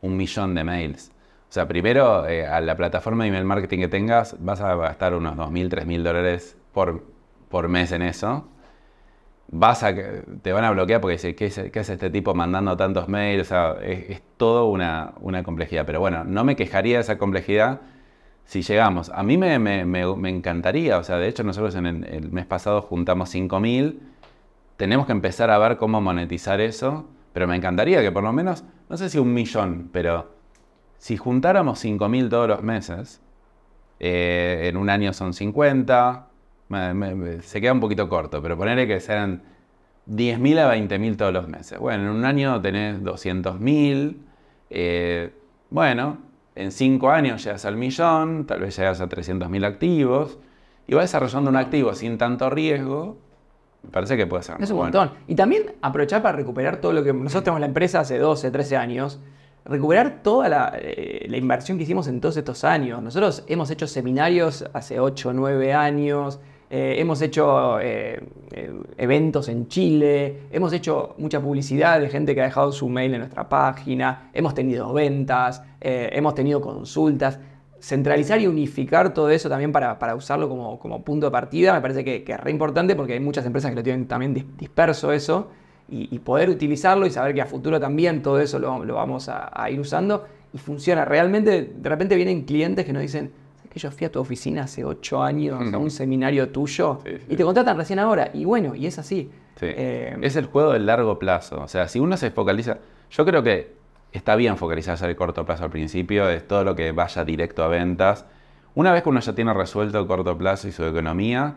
un 0.00 0.16
millón 0.16 0.54
de 0.54 0.64
mails. 0.64 1.12
O 1.48 1.52
sea, 1.52 1.68
primero 1.68 2.26
eh, 2.26 2.46
a 2.46 2.60
la 2.60 2.76
plataforma 2.76 3.24
de 3.24 3.28
email 3.28 3.44
marketing 3.44 3.78
que 3.78 3.88
tengas 3.88 4.36
vas 4.40 4.60
a 4.60 4.74
gastar 4.74 5.14
unos 5.14 5.36
2.000, 5.36 5.68
3.000 5.68 6.02
dólares 6.02 6.56
por, 6.72 7.04
por 7.48 7.68
mes 7.68 7.92
en 7.92 8.02
eso 8.02 8.48
vas 9.52 9.82
a, 9.82 9.94
te 9.94 10.52
van 10.52 10.64
a 10.64 10.70
bloquear 10.70 11.00
porque 11.00 11.12
dice, 11.12 11.36
¿qué, 11.36 11.46
es, 11.46 11.88
este 11.88 12.10
tipo 12.10 12.34
mandando 12.34 12.76
tantos 12.76 13.08
mails? 13.08 13.42
O 13.42 13.48
sea, 13.48 13.76
es, 13.82 14.22
todo 14.36 14.66
una, 14.66 15.12
complejidad. 15.44 15.86
Pero 15.86 16.00
bueno, 16.00 16.24
no 16.24 16.42
me 16.42 16.56
quejaría 16.56 16.96
de 16.96 17.02
esa 17.02 17.18
complejidad 17.18 17.80
si 18.44 18.62
llegamos. 18.62 19.10
A 19.10 19.22
mí 19.22 19.38
me, 19.38 19.54
encantaría, 20.28 20.98
o 20.98 21.04
sea, 21.04 21.16
de 21.18 21.28
hecho 21.28 21.44
nosotros 21.44 21.74
en 21.74 21.86
el, 21.86 22.30
mes 22.30 22.46
pasado 22.46 22.82
juntamos 22.82 23.34
5.000, 23.34 23.98
tenemos 24.76 25.06
que 25.06 25.12
empezar 25.12 25.50
a 25.50 25.58
ver 25.58 25.76
cómo 25.76 26.00
monetizar 26.00 26.60
eso, 26.60 27.06
pero 27.32 27.46
me 27.46 27.56
encantaría 27.56 28.02
que 28.02 28.12
por 28.12 28.22
lo 28.22 28.32
menos, 28.32 28.64
no 28.88 28.96
sé 28.96 29.08
si 29.08 29.18
un 29.18 29.32
millón, 29.32 29.90
pero 29.92 30.30
si 30.98 31.16
juntáramos 31.16 31.84
5.000 31.84 32.28
todos 32.28 32.48
los 32.48 32.62
meses, 32.62 33.20
eh, 34.00 34.68
en 34.68 34.76
un 34.76 34.90
año 34.90 35.12
son 35.12 35.32
50, 35.32 36.26
se 37.42 37.60
queda 37.60 37.72
un 37.72 37.80
poquito 37.80 38.08
corto, 38.08 38.42
pero 38.42 38.56
ponerle 38.56 38.86
que 38.86 39.00
sean 39.00 39.42
10.000 40.08 40.58
a 40.58 40.74
20.000 40.74 41.16
todos 41.16 41.32
los 41.32 41.48
meses. 41.48 41.78
Bueno, 41.78 42.04
en 42.04 42.10
un 42.10 42.24
año 42.24 42.60
tenés 42.60 43.00
200.000. 43.02 44.16
Eh, 44.70 45.32
bueno, 45.70 46.18
en 46.54 46.72
5 46.72 47.10
años 47.10 47.44
llegas 47.44 47.64
al 47.64 47.76
millón, 47.76 48.46
tal 48.46 48.60
vez 48.60 48.76
llegas 48.76 49.00
a 49.00 49.08
300.000 49.08 49.64
activos. 49.64 50.38
Y 50.86 50.94
vas 50.94 51.04
desarrollando 51.04 51.50
un 51.50 51.56
activo 51.56 51.94
sin 51.94 52.18
tanto 52.18 52.50
riesgo. 52.50 53.16
Me 53.82 53.90
parece 53.90 54.16
que 54.16 54.26
puede 54.26 54.42
ser. 54.42 54.56
Es 54.60 54.70
un 54.70 54.78
montón. 54.78 55.12
Y 55.26 55.34
también 55.34 55.74
aprovechar 55.80 56.22
para 56.22 56.36
recuperar 56.36 56.78
todo 56.78 56.92
lo 56.92 57.04
que 57.04 57.12
nosotros 57.12 57.44
tenemos 57.44 57.60
la 57.60 57.66
empresa 57.66 58.00
hace 58.00 58.18
12, 58.18 58.50
13 58.50 58.76
años 58.76 59.20
recuperar 59.64 60.22
toda 60.22 60.72
eh, 60.76 61.26
la, 61.28 61.36
inversión 61.36 61.78
que 61.78 61.84
hicimos 61.84 62.08
en 62.08 62.20
todos 62.20 62.36
estos 62.36 62.64
años. 62.64 63.02
Nosotros 63.02 63.44
hemos 63.46 63.70
hecho 63.70 63.86
seminarios 63.86 64.64
hace 64.72 65.00
8, 65.00 65.32
9 65.32 65.72
años, 65.72 66.40
eh, 66.74 66.98
hemos 66.98 67.20
hecho 67.20 67.78
eh, 67.80 68.18
eh, 68.50 68.72
eventos 68.96 69.50
en 69.50 69.68
Chile, 69.68 70.44
hemos 70.50 70.72
hecho 70.72 71.14
mucha 71.18 71.38
publicidad 71.38 72.00
de 72.00 72.08
gente 72.08 72.34
que 72.34 72.40
ha 72.40 72.44
dejado 72.44 72.72
su 72.72 72.88
mail 72.88 73.12
en 73.12 73.18
nuestra 73.18 73.46
página, 73.46 74.30
hemos 74.32 74.54
tenido 74.54 74.90
ventas, 74.90 75.62
hemos 75.82 76.34
tenido 76.34 76.62
consultas. 76.62 77.38
Centralizar 77.78 78.40
y 78.40 78.46
unificar 78.46 79.12
todo 79.12 79.28
eso 79.28 79.50
también 79.50 79.70
para, 79.70 80.14
usarlo 80.14 80.48
como, 80.48 81.04
punto 81.04 81.26
de 81.26 81.32
partida 81.32 81.74
me 81.74 81.82
parece 81.82 82.04
que, 82.04 82.24
es 82.26 82.40
re 82.40 82.50
importante 82.50 82.96
porque 82.96 83.12
hay 83.12 83.20
muchas 83.20 83.44
empresas 83.44 83.70
que 83.70 83.76
lo 83.76 83.82
tienen 83.82 84.06
también 84.06 84.32
disperso 84.56 85.12
eso 85.12 85.48
y, 85.90 86.18
poder 86.20 86.48
utilizarlo 86.48 87.04
y 87.04 87.10
saber 87.10 87.34
que 87.34 87.42
a 87.42 87.46
futuro 87.46 87.80
también 87.80 88.22
todo 88.22 88.40
eso 88.40 88.58
lo, 88.58 88.94
vamos 88.94 89.28
a 89.28 89.70
ir 89.70 89.78
usando 89.78 90.24
y 90.54 90.58
funciona. 90.58 91.04
Realmente 91.04 91.70
de 91.76 91.88
repente 91.90 92.16
vienen 92.16 92.44
clientes 92.44 92.86
que 92.86 92.94
nos 92.94 93.02
dicen, 93.02 93.41
que 93.72 93.80
yo 93.80 93.90
fui 93.90 94.06
a 94.06 94.12
tu 94.12 94.20
oficina 94.20 94.64
hace 94.64 94.84
ocho 94.84 95.22
años 95.22 95.72
a 95.72 95.78
un 95.78 95.90
seminario 95.90 96.50
tuyo 96.50 96.98
y 97.26 97.36
te 97.36 97.42
contratan 97.42 97.78
recién 97.78 97.98
ahora. 97.98 98.30
Y 98.34 98.44
bueno, 98.44 98.74
y 98.74 98.86
es 98.86 98.98
así. 98.98 99.30
Eh, 99.62 100.14
es 100.20 100.36
el 100.36 100.44
juego 100.46 100.74
del 100.74 100.84
largo 100.84 101.18
plazo. 101.18 101.62
O 101.62 101.68
sea, 101.68 101.88
si 101.88 101.98
uno 101.98 102.18
se 102.18 102.30
focaliza, 102.30 102.78
yo 103.10 103.24
creo 103.24 103.42
que 103.42 103.72
está 104.12 104.36
bien 104.36 104.58
focalizarse 104.58 105.06
el 105.06 105.16
corto 105.16 105.46
plazo 105.46 105.64
al 105.64 105.70
principio, 105.70 106.28
es 106.28 106.46
todo 106.46 106.64
lo 106.64 106.76
que 106.76 106.92
vaya 106.92 107.24
directo 107.24 107.64
a 107.64 107.68
ventas. 107.68 108.26
Una 108.74 108.92
vez 108.92 109.02
que 109.02 109.08
uno 109.08 109.20
ya 109.20 109.34
tiene 109.34 109.54
resuelto 109.54 109.98
el 109.98 110.06
corto 110.06 110.36
plazo 110.36 110.68
y 110.68 110.72
su 110.72 110.84
economía, 110.84 111.54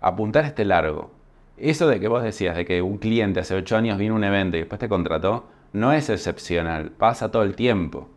apuntar 0.00 0.46
este 0.46 0.64
largo. 0.64 1.10
Eso 1.58 1.88
de 1.88 2.00
que 2.00 2.08
vos 2.08 2.22
decías, 2.22 2.56
de 2.56 2.64
que 2.64 2.80
un 2.80 2.96
cliente 2.96 3.40
hace 3.40 3.54
ocho 3.54 3.76
años 3.76 3.98
vino 3.98 4.14
a 4.14 4.16
un 4.16 4.24
evento 4.24 4.56
y 4.56 4.60
después 4.60 4.78
te 4.78 4.88
contrató, 4.88 5.44
no 5.74 5.92
es 5.92 6.08
excepcional, 6.08 6.90
pasa 6.92 7.30
todo 7.30 7.42
el 7.42 7.54
tiempo 7.54 8.08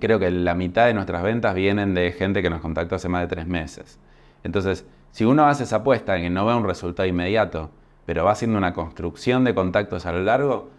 creo 0.00 0.18
que 0.18 0.30
la 0.30 0.54
mitad 0.54 0.86
de 0.86 0.94
nuestras 0.94 1.22
ventas 1.22 1.54
vienen 1.54 1.94
de 1.94 2.12
gente 2.12 2.42
que 2.42 2.50
nos 2.50 2.60
contactó 2.60 2.96
hace 2.96 3.08
más 3.08 3.22
de 3.22 3.28
tres 3.28 3.46
meses. 3.46 3.98
Entonces, 4.44 4.84
si 5.12 5.24
uno 5.24 5.46
hace 5.46 5.64
esa 5.64 5.76
apuesta 5.76 6.16
en 6.16 6.22
que 6.22 6.30
no 6.30 6.46
ve 6.46 6.54
un 6.54 6.64
resultado 6.64 7.08
inmediato, 7.08 7.70
pero 8.06 8.24
va 8.24 8.32
haciendo 8.32 8.58
una 8.58 8.72
construcción 8.72 9.44
de 9.44 9.54
contactos 9.54 10.06
a 10.06 10.12
lo 10.12 10.22
largo, 10.22 10.70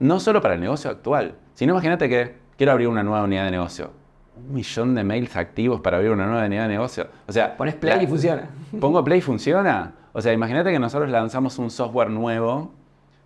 no 0.00 0.20
solo 0.20 0.40
para 0.40 0.54
el 0.54 0.60
negocio 0.60 0.90
actual, 0.90 1.36
sino 1.54 1.72
imagínate 1.72 2.08
que 2.08 2.34
quiero 2.56 2.72
abrir 2.72 2.88
una 2.88 3.02
nueva 3.02 3.24
unidad 3.24 3.44
de 3.44 3.50
negocio. 3.52 3.90
Un 4.36 4.54
millón 4.54 4.94
de 4.96 5.04
mails 5.04 5.36
activos 5.36 5.80
para 5.80 5.98
abrir 5.98 6.10
una 6.10 6.26
nueva 6.26 6.44
unidad 6.44 6.62
de 6.62 6.68
negocio. 6.70 7.06
O 7.28 7.32
sea, 7.32 7.56
pones 7.56 7.76
play 7.76 8.02
y 8.02 8.06
funciona. 8.06 8.48
Pongo 8.80 9.04
play 9.04 9.18
y 9.18 9.22
funciona. 9.22 9.94
O 10.12 10.20
sea, 10.20 10.32
imagínate 10.32 10.72
que 10.72 10.78
nosotros 10.78 11.08
lanzamos 11.10 11.58
un 11.58 11.70
software 11.70 12.10
nuevo 12.10 12.72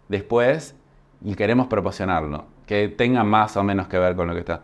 después 0.09 0.75
y 1.23 1.35
queremos 1.35 1.67
proporcionarlo, 1.67 2.45
que 2.67 2.89
tenga 2.89 3.25
más 3.25 3.57
o 3.57 3.65
menos 3.65 3.89
que 3.89 3.99
ver 3.99 4.15
con 4.17 4.27
lo 4.27 4.35
que 4.35 4.41
está. 4.41 4.63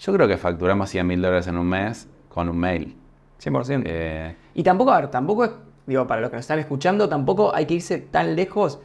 Yo 0.00 0.14
creo 0.14 0.26
que 0.26 0.38
facturamos 0.38 0.88
100 0.88 1.06
mil 1.06 1.20
dólares 1.20 1.46
en 1.46 1.58
un 1.58 1.68
mes 1.68 2.08
con 2.30 2.48
un 2.48 2.56
mail. 2.56 2.96
100%. 3.42 3.82
Eh, 3.84 4.34
y 4.54 4.62
tampoco, 4.62 4.92
a 4.92 5.00
ver, 5.00 5.10
tampoco, 5.10 5.58
digo, 5.86 6.06
para 6.06 6.22
los 6.22 6.30
que 6.30 6.36
nos 6.36 6.44
están 6.44 6.58
escuchando, 6.58 7.08
tampoco 7.08 7.54
hay 7.54 7.66
que 7.66 7.74
irse 7.74 7.98
tan 7.98 8.34
lejos. 8.34 8.80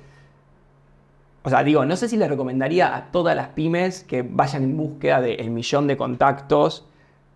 O 1.43 1.49
sea, 1.49 1.63
digo, 1.63 1.85
no 1.85 1.95
sé 1.95 2.09
si 2.09 2.17
les 2.17 2.27
recomendaría 2.27 2.95
a 2.95 3.11
todas 3.11 3.35
las 3.35 3.49
pymes 3.49 4.03
que 4.03 4.23
vayan 4.23 4.63
en 4.63 4.75
búsqueda 4.75 5.21
del 5.21 5.51
millón 5.51 5.87
de 5.87 5.95
contactos, 5.95 6.85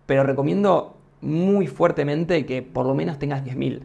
pero 0.04 0.24
recomiendo 0.24 0.96
muy 1.22 1.66
fuertemente 1.66 2.44
que 2.44 2.60
por 2.62 2.84
lo 2.84 2.94
menos 2.94 3.18
tengas 3.18 3.44
10.000. 3.44 3.80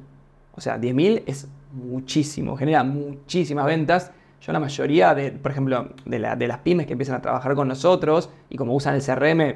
O 0.55 0.61
sea, 0.61 0.77
10.000 0.77 1.23
es 1.25 1.47
muchísimo, 1.71 2.57
genera 2.57 2.83
muchísimas 2.83 3.65
ventas. 3.65 4.11
Yo 4.41 4.51
la 4.51 4.59
mayoría, 4.59 5.15
de, 5.15 5.31
por 5.31 5.51
ejemplo, 5.51 5.89
de, 6.05 6.19
de, 6.19 6.47
las 6.47 6.57
pymes 6.59 6.85
que 6.85 6.93
empiezan 6.93 7.15
a 7.15 7.21
trabajar 7.21 7.55
con 7.55 7.67
nosotros 7.67 8.29
y 8.49 8.57
como 8.57 8.73
usan 8.73 8.95
el 8.95 9.01
CRM, 9.01 9.55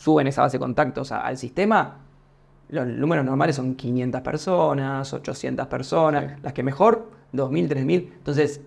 suben 0.00 0.26
esa 0.26 0.40
base 0.40 0.56
de 0.56 0.60
contactos 0.60 1.12
al 1.12 1.36
sistema, 1.36 1.98
los 2.70 2.86
números 2.86 3.22
normales 3.22 3.56
son 3.56 3.74
500 3.74 4.22
personas, 4.22 5.12
800 5.12 5.66
personas, 5.66 6.40
las 6.42 6.54
que 6.54 6.62
mejor, 6.62 7.06
2.000, 7.34 7.68
3.000. 7.68 8.08
Entonces, 8.16 8.62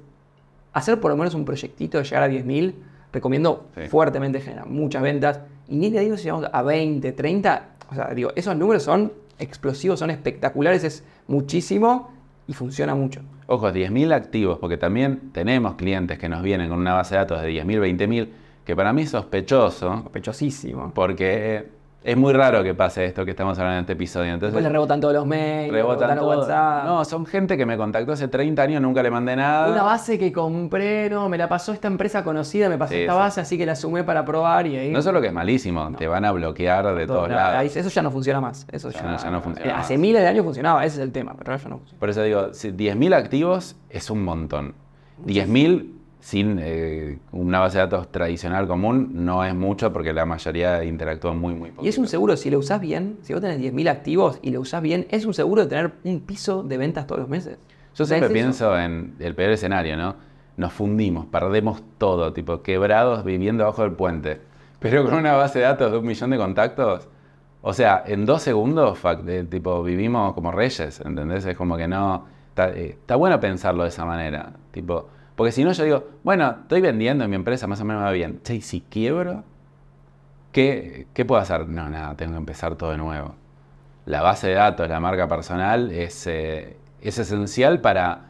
hacer 0.74 1.00
por 1.00 1.10
lo 1.10 1.18
menos 1.18 1.34
un 1.34 1.44
proyectito 1.44 1.98
de 1.98 2.04
llegar 2.04 2.22
a 2.22 2.28
10.000, 2.28 2.76
recomiendo 3.12 3.66
fuertemente, 3.90 4.42
genera 4.42 4.66
muchas 4.66 5.02
ventas. 5.02 5.40
Y 5.68 5.78
ni 5.78 5.90
le 5.90 6.02
digo 6.02 6.18
si 6.18 6.26
llegamos 6.26 6.48
a 6.54 6.62
20, 6.62 7.12
30, 7.14 7.70
o 7.90 7.96
sea, 7.96 8.14
digo, 8.14 8.32
esos 8.36 8.56
números 8.56 8.84
son 8.84 9.12
explosivos, 9.40 9.98
son 9.98 10.12
espectaculares, 10.12 10.84
es 10.84 11.04
muchísimo 11.26 12.12
y 12.46 12.54
funciona 12.54 12.94
mucho. 12.94 13.22
Ojo, 13.48 13.72
10.000 13.72 14.14
activos, 14.14 14.60
porque 14.60 14.78
también 14.78 15.32
tenemos 15.32 15.76
clientes 15.76 16.20
que 16.20 16.30
nos 16.30 16.44
vienen 16.44 16.70
con 16.70 16.78
una 16.78 16.94
base 16.94 17.16
de 17.16 17.22
datos 17.22 17.42
de 17.42 17.50
10.000, 17.50 17.98
20.000, 17.98 18.28
que 18.66 18.76
para 18.76 18.94
mí 18.94 19.02
es 19.04 19.10
sospechoso, 19.12 20.04
Sospechosísimo. 20.04 20.92
porque 20.94 21.70
es 22.06 22.18
muy 22.18 22.34
raro 22.34 22.64
que 22.64 22.74
pase 22.74 23.06
esto 23.06 23.24
que 23.24 23.32
estamos 23.32 23.58
hablando 23.58 23.78
en 23.78 23.82
este 23.84 23.94
episodio. 23.94 24.34
Entonces, 24.34 24.48
Después 24.54 24.64
le 24.64 24.70
rebotan 24.70 25.00
todos 25.00 25.14
los 25.14 25.26
mails, 25.26 25.72
rebotan 25.72 26.10
rebotan 26.10 26.16
los 26.18 26.26
todo. 26.26 26.40
WhatsApp. 26.42 26.86
No, 26.86 27.06
son 27.06 27.26
gente 27.26 27.56
que 27.56 27.66
me 27.66 27.78
contactó 27.78 28.12
hace 28.12 28.28
30 28.28 28.62
años, 28.62 28.82
nunca 28.82 29.02
le 29.02 29.10
mandé 29.10 29.38
nada. 29.38 29.72
Una 29.72 29.84
base 29.84 30.20
que 30.20 30.32
compré, 30.34 31.10
no, 31.10 31.30
me 31.30 31.38
la 31.38 31.48
pasó 31.48 31.72
esta 31.72 31.88
empresa 31.88 32.22
conocida, 32.26 32.68
me 32.68 32.78
pasó 32.78 32.94
Sí, 32.94 33.00
esta 33.02 33.14
sí. 33.14 33.20
base, 33.20 33.42
así 33.42 33.58
que 33.58 33.66
la 33.66 33.76
sumé 33.78 34.04
para 34.04 34.26
probar 34.26 34.68
y 34.68 34.76
ahí. 34.78 34.92
No 34.92 35.02
solo 35.02 35.22
que 35.22 35.28
es 35.28 35.34
malísimo, 35.34 35.94
te 35.98 36.08
van 36.08 36.26
a 36.26 36.34
bloquear 36.34 36.94
de 36.94 37.08
todo- 37.08 37.16
todos 37.18 37.30
no, 37.30 37.36
lados. 37.36 37.74
eso 37.76 37.90
ya 37.90 38.02
no 38.02 38.12
funciona 38.12 38.42
más. 38.42 38.68
Eso 38.70 38.90
Ya 38.90 39.00
ya, 39.02 39.12
no- 39.12 39.18
ya 39.18 39.32
no 39.32 39.42
funciona 39.42 39.70
Eh, 39.72 39.74
más. 39.74 39.86
Hace 39.86 39.98
miles 39.98 40.22
de 40.22 40.28
años 40.28 40.44
funcionaba, 40.44 40.84
ese 40.86 40.98
es 40.98 41.04
el 41.04 41.12
tema, 41.14 41.36
pero 41.38 41.52
ahora 41.54 41.64
ya 41.64 41.70
no 41.70 41.78
funciona. 41.78 42.00
Por 42.02 42.10
eso 42.10 42.22
digo, 42.24 42.54
si 42.54 42.72
10.000 42.72 43.14
activos 43.14 43.78
es 43.90 44.10
un 44.10 44.24
montón. 44.26 44.76
10.000 45.26 45.90
sin 46.24 46.58
eh, 46.62 47.20
una 47.34 47.60
base 47.60 47.78
de 47.78 47.84
datos 47.84 48.10
tradicional 48.10 48.66
común 48.66 49.10
no 49.12 49.44
es 49.44 49.54
mucho 49.54 49.92
porque 49.92 50.14
la 50.14 50.26
mayoría 50.26 50.82
interactúa 50.86 51.34
muy, 51.34 51.54
muy 51.54 51.72
poco. 51.72 51.86
Y 51.86 51.90
es 51.90 51.98
un 51.98 52.08
seguro, 52.08 52.38
si 52.38 52.50
lo 52.50 52.60
usás 52.60 52.80
bien, 52.80 53.18
si 53.24 53.34
vos 53.34 53.42
tenés 53.42 53.60
10.000 53.60 53.90
activos 53.90 54.40
y 54.42 54.52
lo 54.52 54.62
usás 54.62 54.82
bien, 54.82 55.06
es 55.10 55.26
un 55.26 55.34
seguro 55.34 55.64
de 55.64 55.68
tener 55.68 55.92
un 56.06 56.22
piso 56.22 56.64
de 56.64 56.78
ventas 56.78 57.08
todos 57.08 57.20
los 57.20 57.30
meses. 57.30 57.58
Yo 57.94 58.06
siempre 58.06 58.28
es 58.28 58.34
pienso 58.34 58.80
en 58.80 59.16
el 59.20 59.36
peor 59.36 59.52
escenario, 59.52 59.98
¿no? 59.98 60.16
Nos 60.56 60.72
fundimos, 60.72 61.26
perdemos 61.26 61.84
todo, 61.98 62.32
tipo 62.32 62.62
quebrados 62.62 63.26
viviendo 63.26 63.66
abajo 63.66 63.82
del 63.82 63.92
puente. 63.92 64.40
Pero 64.80 65.04
con 65.04 65.16
una 65.16 65.34
base 65.34 65.60
de 65.60 65.66
datos 65.66 65.92
de 65.92 65.98
un 65.98 66.06
millón 66.06 66.30
de 66.30 66.38
contactos, 66.38 67.10
o 67.62 67.74
sea, 67.74 68.02
en 68.08 68.26
dos 68.26 68.42
segundos, 68.42 68.98
tipo, 69.50 69.84
vivimos 69.84 70.34
como 70.34 70.54
reyes, 70.54 71.02
¿entendés? 71.02 71.46
Es 71.46 71.58
como 71.58 71.76
que 71.76 71.90
no... 71.90 72.26
Está, 72.48 72.70
eh, 72.70 72.92
está 72.92 73.18
bueno 73.18 73.38
pensarlo 73.42 73.84
de 73.84 73.90
esa 73.90 74.06
manera, 74.06 74.54
tipo... 74.72 75.10
Porque 75.36 75.52
si 75.52 75.64
no 75.64 75.72
yo 75.72 75.84
digo, 75.84 76.08
bueno, 76.24 76.58
estoy 76.62 76.82
vendiendo 76.82 77.24
en 77.24 77.30
mi 77.30 77.36
empresa, 77.36 77.68
más 77.68 77.82
o 77.82 77.86
menos 77.86 78.02
me 78.02 78.06
va 78.06 78.12
bien. 78.12 78.40
Che, 78.44 78.56
¿y 78.56 78.62
si 78.62 78.82
quiebro? 78.82 79.44
¿Qué, 80.52 81.08
¿Qué 81.14 81.26
puedo 81.26 81.42
hacer? 81.42 81.68
No, 81.68 81.90
nada, 81.90 82.16
tengo 82.16 82.34
que 82.34 82.38
empezar 82.38 82.76
todo 82.76 82.92
de 82.92 82.98
nuevo. 82.98 83.36
La 84.06 84.22
base 84.22 84.48
de 84.48 84.54
datos, 84.54 84.88
la 84.88 85.00
marca 85.00 85.28
personal 85.28 85.92
es, 85.92 86.28
eh, 86.28 86.78
es 87.02 87.18
esencial 87.18 87.82
para, 87.82 88.22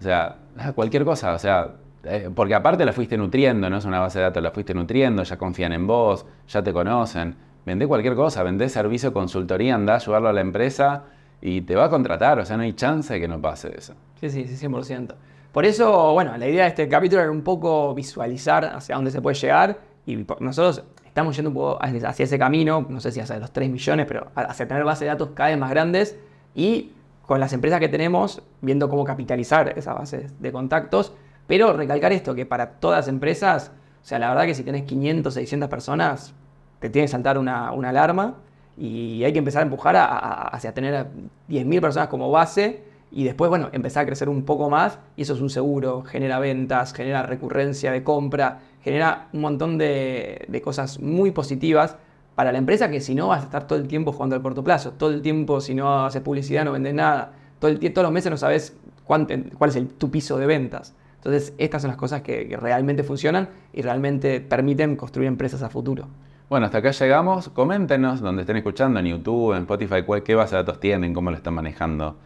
o 0.00 0.02
sea, 0.02 0.36
cualquier 0.74 1.04
cosa, 1.04 1.34
o 1.34 1.38
sea, 1.38 1.74
eh, 2.04 2.30
porque 2.34 2.54
aparte 2.54 2.84
la 2.84 2.92
fuiste 2.92 3.18
nutriendo, 3.18 3.68
no 3.68 3.76
es 3.76 3.84
una 3.84 4.00
base 4.00 4.18
de 4.20 4.24
datos, 4.24 4.42
la 4.42 4.52
fuiste 4.52 4.72
nutriendo, 4.72 5.22
ya 5.24 5.36
confían 5.36 5.72
en 5.72 5.86
vos, 5.86 6.24
ya 6.48 6.62
te 6.62 6.72
conocen. 6.72 7.36
Vendé 7.66 7.86
cualquier 7.86 8.14
cosa, 8.14 8.42
vendé 8.44 8.68
servicio, 8.68 9.12
consultoría, 9.12 9.74
andá 9.74 9.94
a 9.94 9.96
ayudarlo 9.96 10.28
a 10.28 10.32
la 10.32 10.40
empresa 10.40 11.04
y 11.40 11.62
te 11.62 11.74
va 11.74 11.86
a 11.86 11.90
contratar, 11.90 12.38
o 12.38 12.44
sea, 12.44 12.56
no 12.56 12.62
hay 12.62 12.74
chance 12.74 13.12
de 13.12 13.20
que 13.20 13.28
no 13.28 13.42
pase 13.42 13.76
eso. 13.76 13.94
Sí, 14.20 14.30
sí, 14.30 14.46
sí, 14.46 14.68
100%. 14.68 15.14
Por 15.52 15.64
eso, 15.64 16.12
bueno, 16.12 16.36
la 16.36 16.46
idea 16.46 16.64
de 16.64 16.68
este 16.68 16.88
capítulo 16.88 17.22
era 17.22 17.30
un 17.30 17.42
poco 17.42 17.94
visualizar 17.94 18.64
hacia 18.64 18.94
dónde 18.96 19.10
se 19.10 19.22
puede 19.22 19.36
llegar 19.36 19.78
y 20.04 20.16
nosotros 20.40 20.84
estamos 21.06 21.34
yendo 21.34 21.50
un 21.50 21.54
poco 21.54 21.78
hacia 21.80 22.24
ese 22.24 22.38
camino, 22.38 22.86
no 22.88 23.00
sé 23.00 23.10
si 23.10 23.20
hacia 23.20 23.38
los 23.38 23.50
3 23.52 23.70
millones, 23.70 24.06
pero 24.06 24.28
hacia 24.34 24.68
tener 24.68 24.84
bases 24.84 25.00
de 25.00 25.06
datos 25.06 25.30
cada 25.34 25.48
vez 25.48 25.58
más 25.58 25.70
grandes 25.70 26.18
y 26.54 26.92
con 27.22 27.40
las 27.40 27.52
empresas 27.52 27.80
que 27.80 27.88
tenemos, 27.88 28.42
viendo 28.60 28.88
cómo 28.88 29.04
capitalizar 29.04 29.76
esa 29.78 29.94
base 29.94 30.28
de 30.38 30.52
contactos, 30.52 31.12
pero 31.46 31.72
recalcar 31.72 32.12
esto, 32.12 32.34
que 32.34 32.46
para 32.46 32.72
todas 32.72 32.98
las 32.98 33.08
empresas, 33.08 33.72
o 34.02 34.06
sea, 34.06 34.18
la 34.18 34.28
verdad 34.28 34.44
que 34.44 34.54
si 34.54 34.62
tenés 34.62 34.82
500, 34.82 35.34
600 35.34 35.68
personas, 35.68 36.34
te 36.80 36.90
tiene 36.90 37.06
que 37.06 37.12
saltar 37.12 37.38
una, 37.38 37.72
una 37.72 37.88
alarma 37.88 38.36
y 38.76 39.24
hay 39.24 39.32
que 39.32 39.38
empezar 39.38 39.60
a 39.60 39.64
empujar 39.64 39.96
hacia 39.96 40.74
tener 40.74 40.94
a 40.94 41.06
10.000 41.48 41.80
personas 41.80 42.08
como 42.08 42.30
base 42.30 42.84
y 43.10 43.24
después, 43.24 43.48
bueno, 43.48 43.68
empezar 43.72 44.02
a 44.02 44.06
crecer 44.06 44.28
un 44.28 44.42
poco 44.44 44.68
más 44.68 44.98
y 45.16 45.22
eso 45.22 45.34
es 45.34 45.40
un 45.40 45.50
seguro, 45.50 46.02
genera 46.02 46.38
ventas, 46.38 46.92
genera 46.92 47.22
recurrencia 47.22 47.92
de 47.92 48.02
compra, 48.02 48.58
genera 48.82 49.28
un 49.32 49.40
montón 49.40 49.78
de, 49.78 50.44
de 50.48 50.60
cosas 50.60 51.00
muy 51.00 51.30
positivas 51.30 51.96
para 52.34 52.52
la 52.52 52.58
empresa 52.58 52.90
que 52.90 53.00
si 53.00 53.14
no 53.14 53.28
vas 53.28 53.40
a 53.42 53.44
estar 53.44 53.66
todo 53.66 53.78
el 53.78 53.88
tiempo 53.88 54.12
jugando 54.12 54.36
al 54.36 54.42
corto 54.42 54.62
plazo, 54.62 54.92
todo 54.92 55.10
el 55.10 55.22
tiempo 55.22 55.60
si 55.60 55.74
no 55.74 56.04
haces 56.04 56.20
publicidad 56.22 56.64
no 56.64 56.72
vendes 56.72 56.94
nada, 56.94 57.32
todo 57.58 57.70
el 57.70 57.78
todos 57.92 58.02
los 58.04 58.12
meses 58.12 58.30
no 58.30 58.36
sabes 58.36 58.76
cuánto- 59.04 59.34
cuál 59.56 59.70
es 59.70 59.76
el- 59.76 59.88
tu 59.88 60.10
piso 60.10 60.36
de 60.38 60.46
ventas. 60.46 60.94
Entonces, 61.16 61.54
estas 61.58 61.82
son 61.82 61.88
las 61.88 61.96
cosas 61.96 62.22
que, 62.22 62.46
que 62.46 62.56
realmente 62.56 63.02
funcionan 63.02 63.48
y 63.72 63.82
realmente 63.82 64.40
permiten 64.40 64.94
construir 64.96 65.26
empresas 65.28 65.62
a 65.62 65.68
futuro. 65.70 66.06
Bueno, 66.48 66.66
hasta 66.66 66.78
acá 66.78 66.92
llegamos. 66.92 67.48
Coméntenos 67.48 68.20
donde 68.20 68.42
estén 68.42 68.56
escuchando, 68.58 69.00
en 69.00 69.06
YouTube, 69.06 69.52
en 69.54 69.62
Spotify, 69.62 70.02
cuál, 70.06 70.22
qué 70.22 70.36
base 70.36 70.54
de 70.54 70.62
datos 70.62 70.78
tienen, 70.78 71.12
cómo 71.14 71.30
lo 71.30 71.36
están 71.36 71.54
manejando 71.54 72.16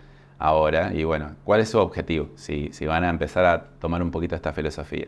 ahora 0.40 0.92
y 0.92 1.04
bueno, 1.04 1.36
cuál 1.44 1.60
es 1.60 1.68
su 1.68 1.78
objetivo, 1.78 2.30
si, 2.34 2.72
si 2.72 2.86
van 2.86 3.04
a 3.04 3.10
empezar 3.10 3.44
a 3.44 3.64
tomar 3.78 4.02
un 4.02 4.10
poquito 4.10 4.34
esta 4.34 4.52
filosofía. 4.52 5.06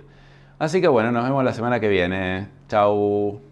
Así 0.60 0.80
que 0.80 0.86
bueno, 0.86 1.10
nos 1.10 1.24
vemos 1.24 1.42
la 1.42 1.52
semana 1.52 1.80
que 1.80 1.88
viene. 1.88 2.46
Chau. 2.68 3.42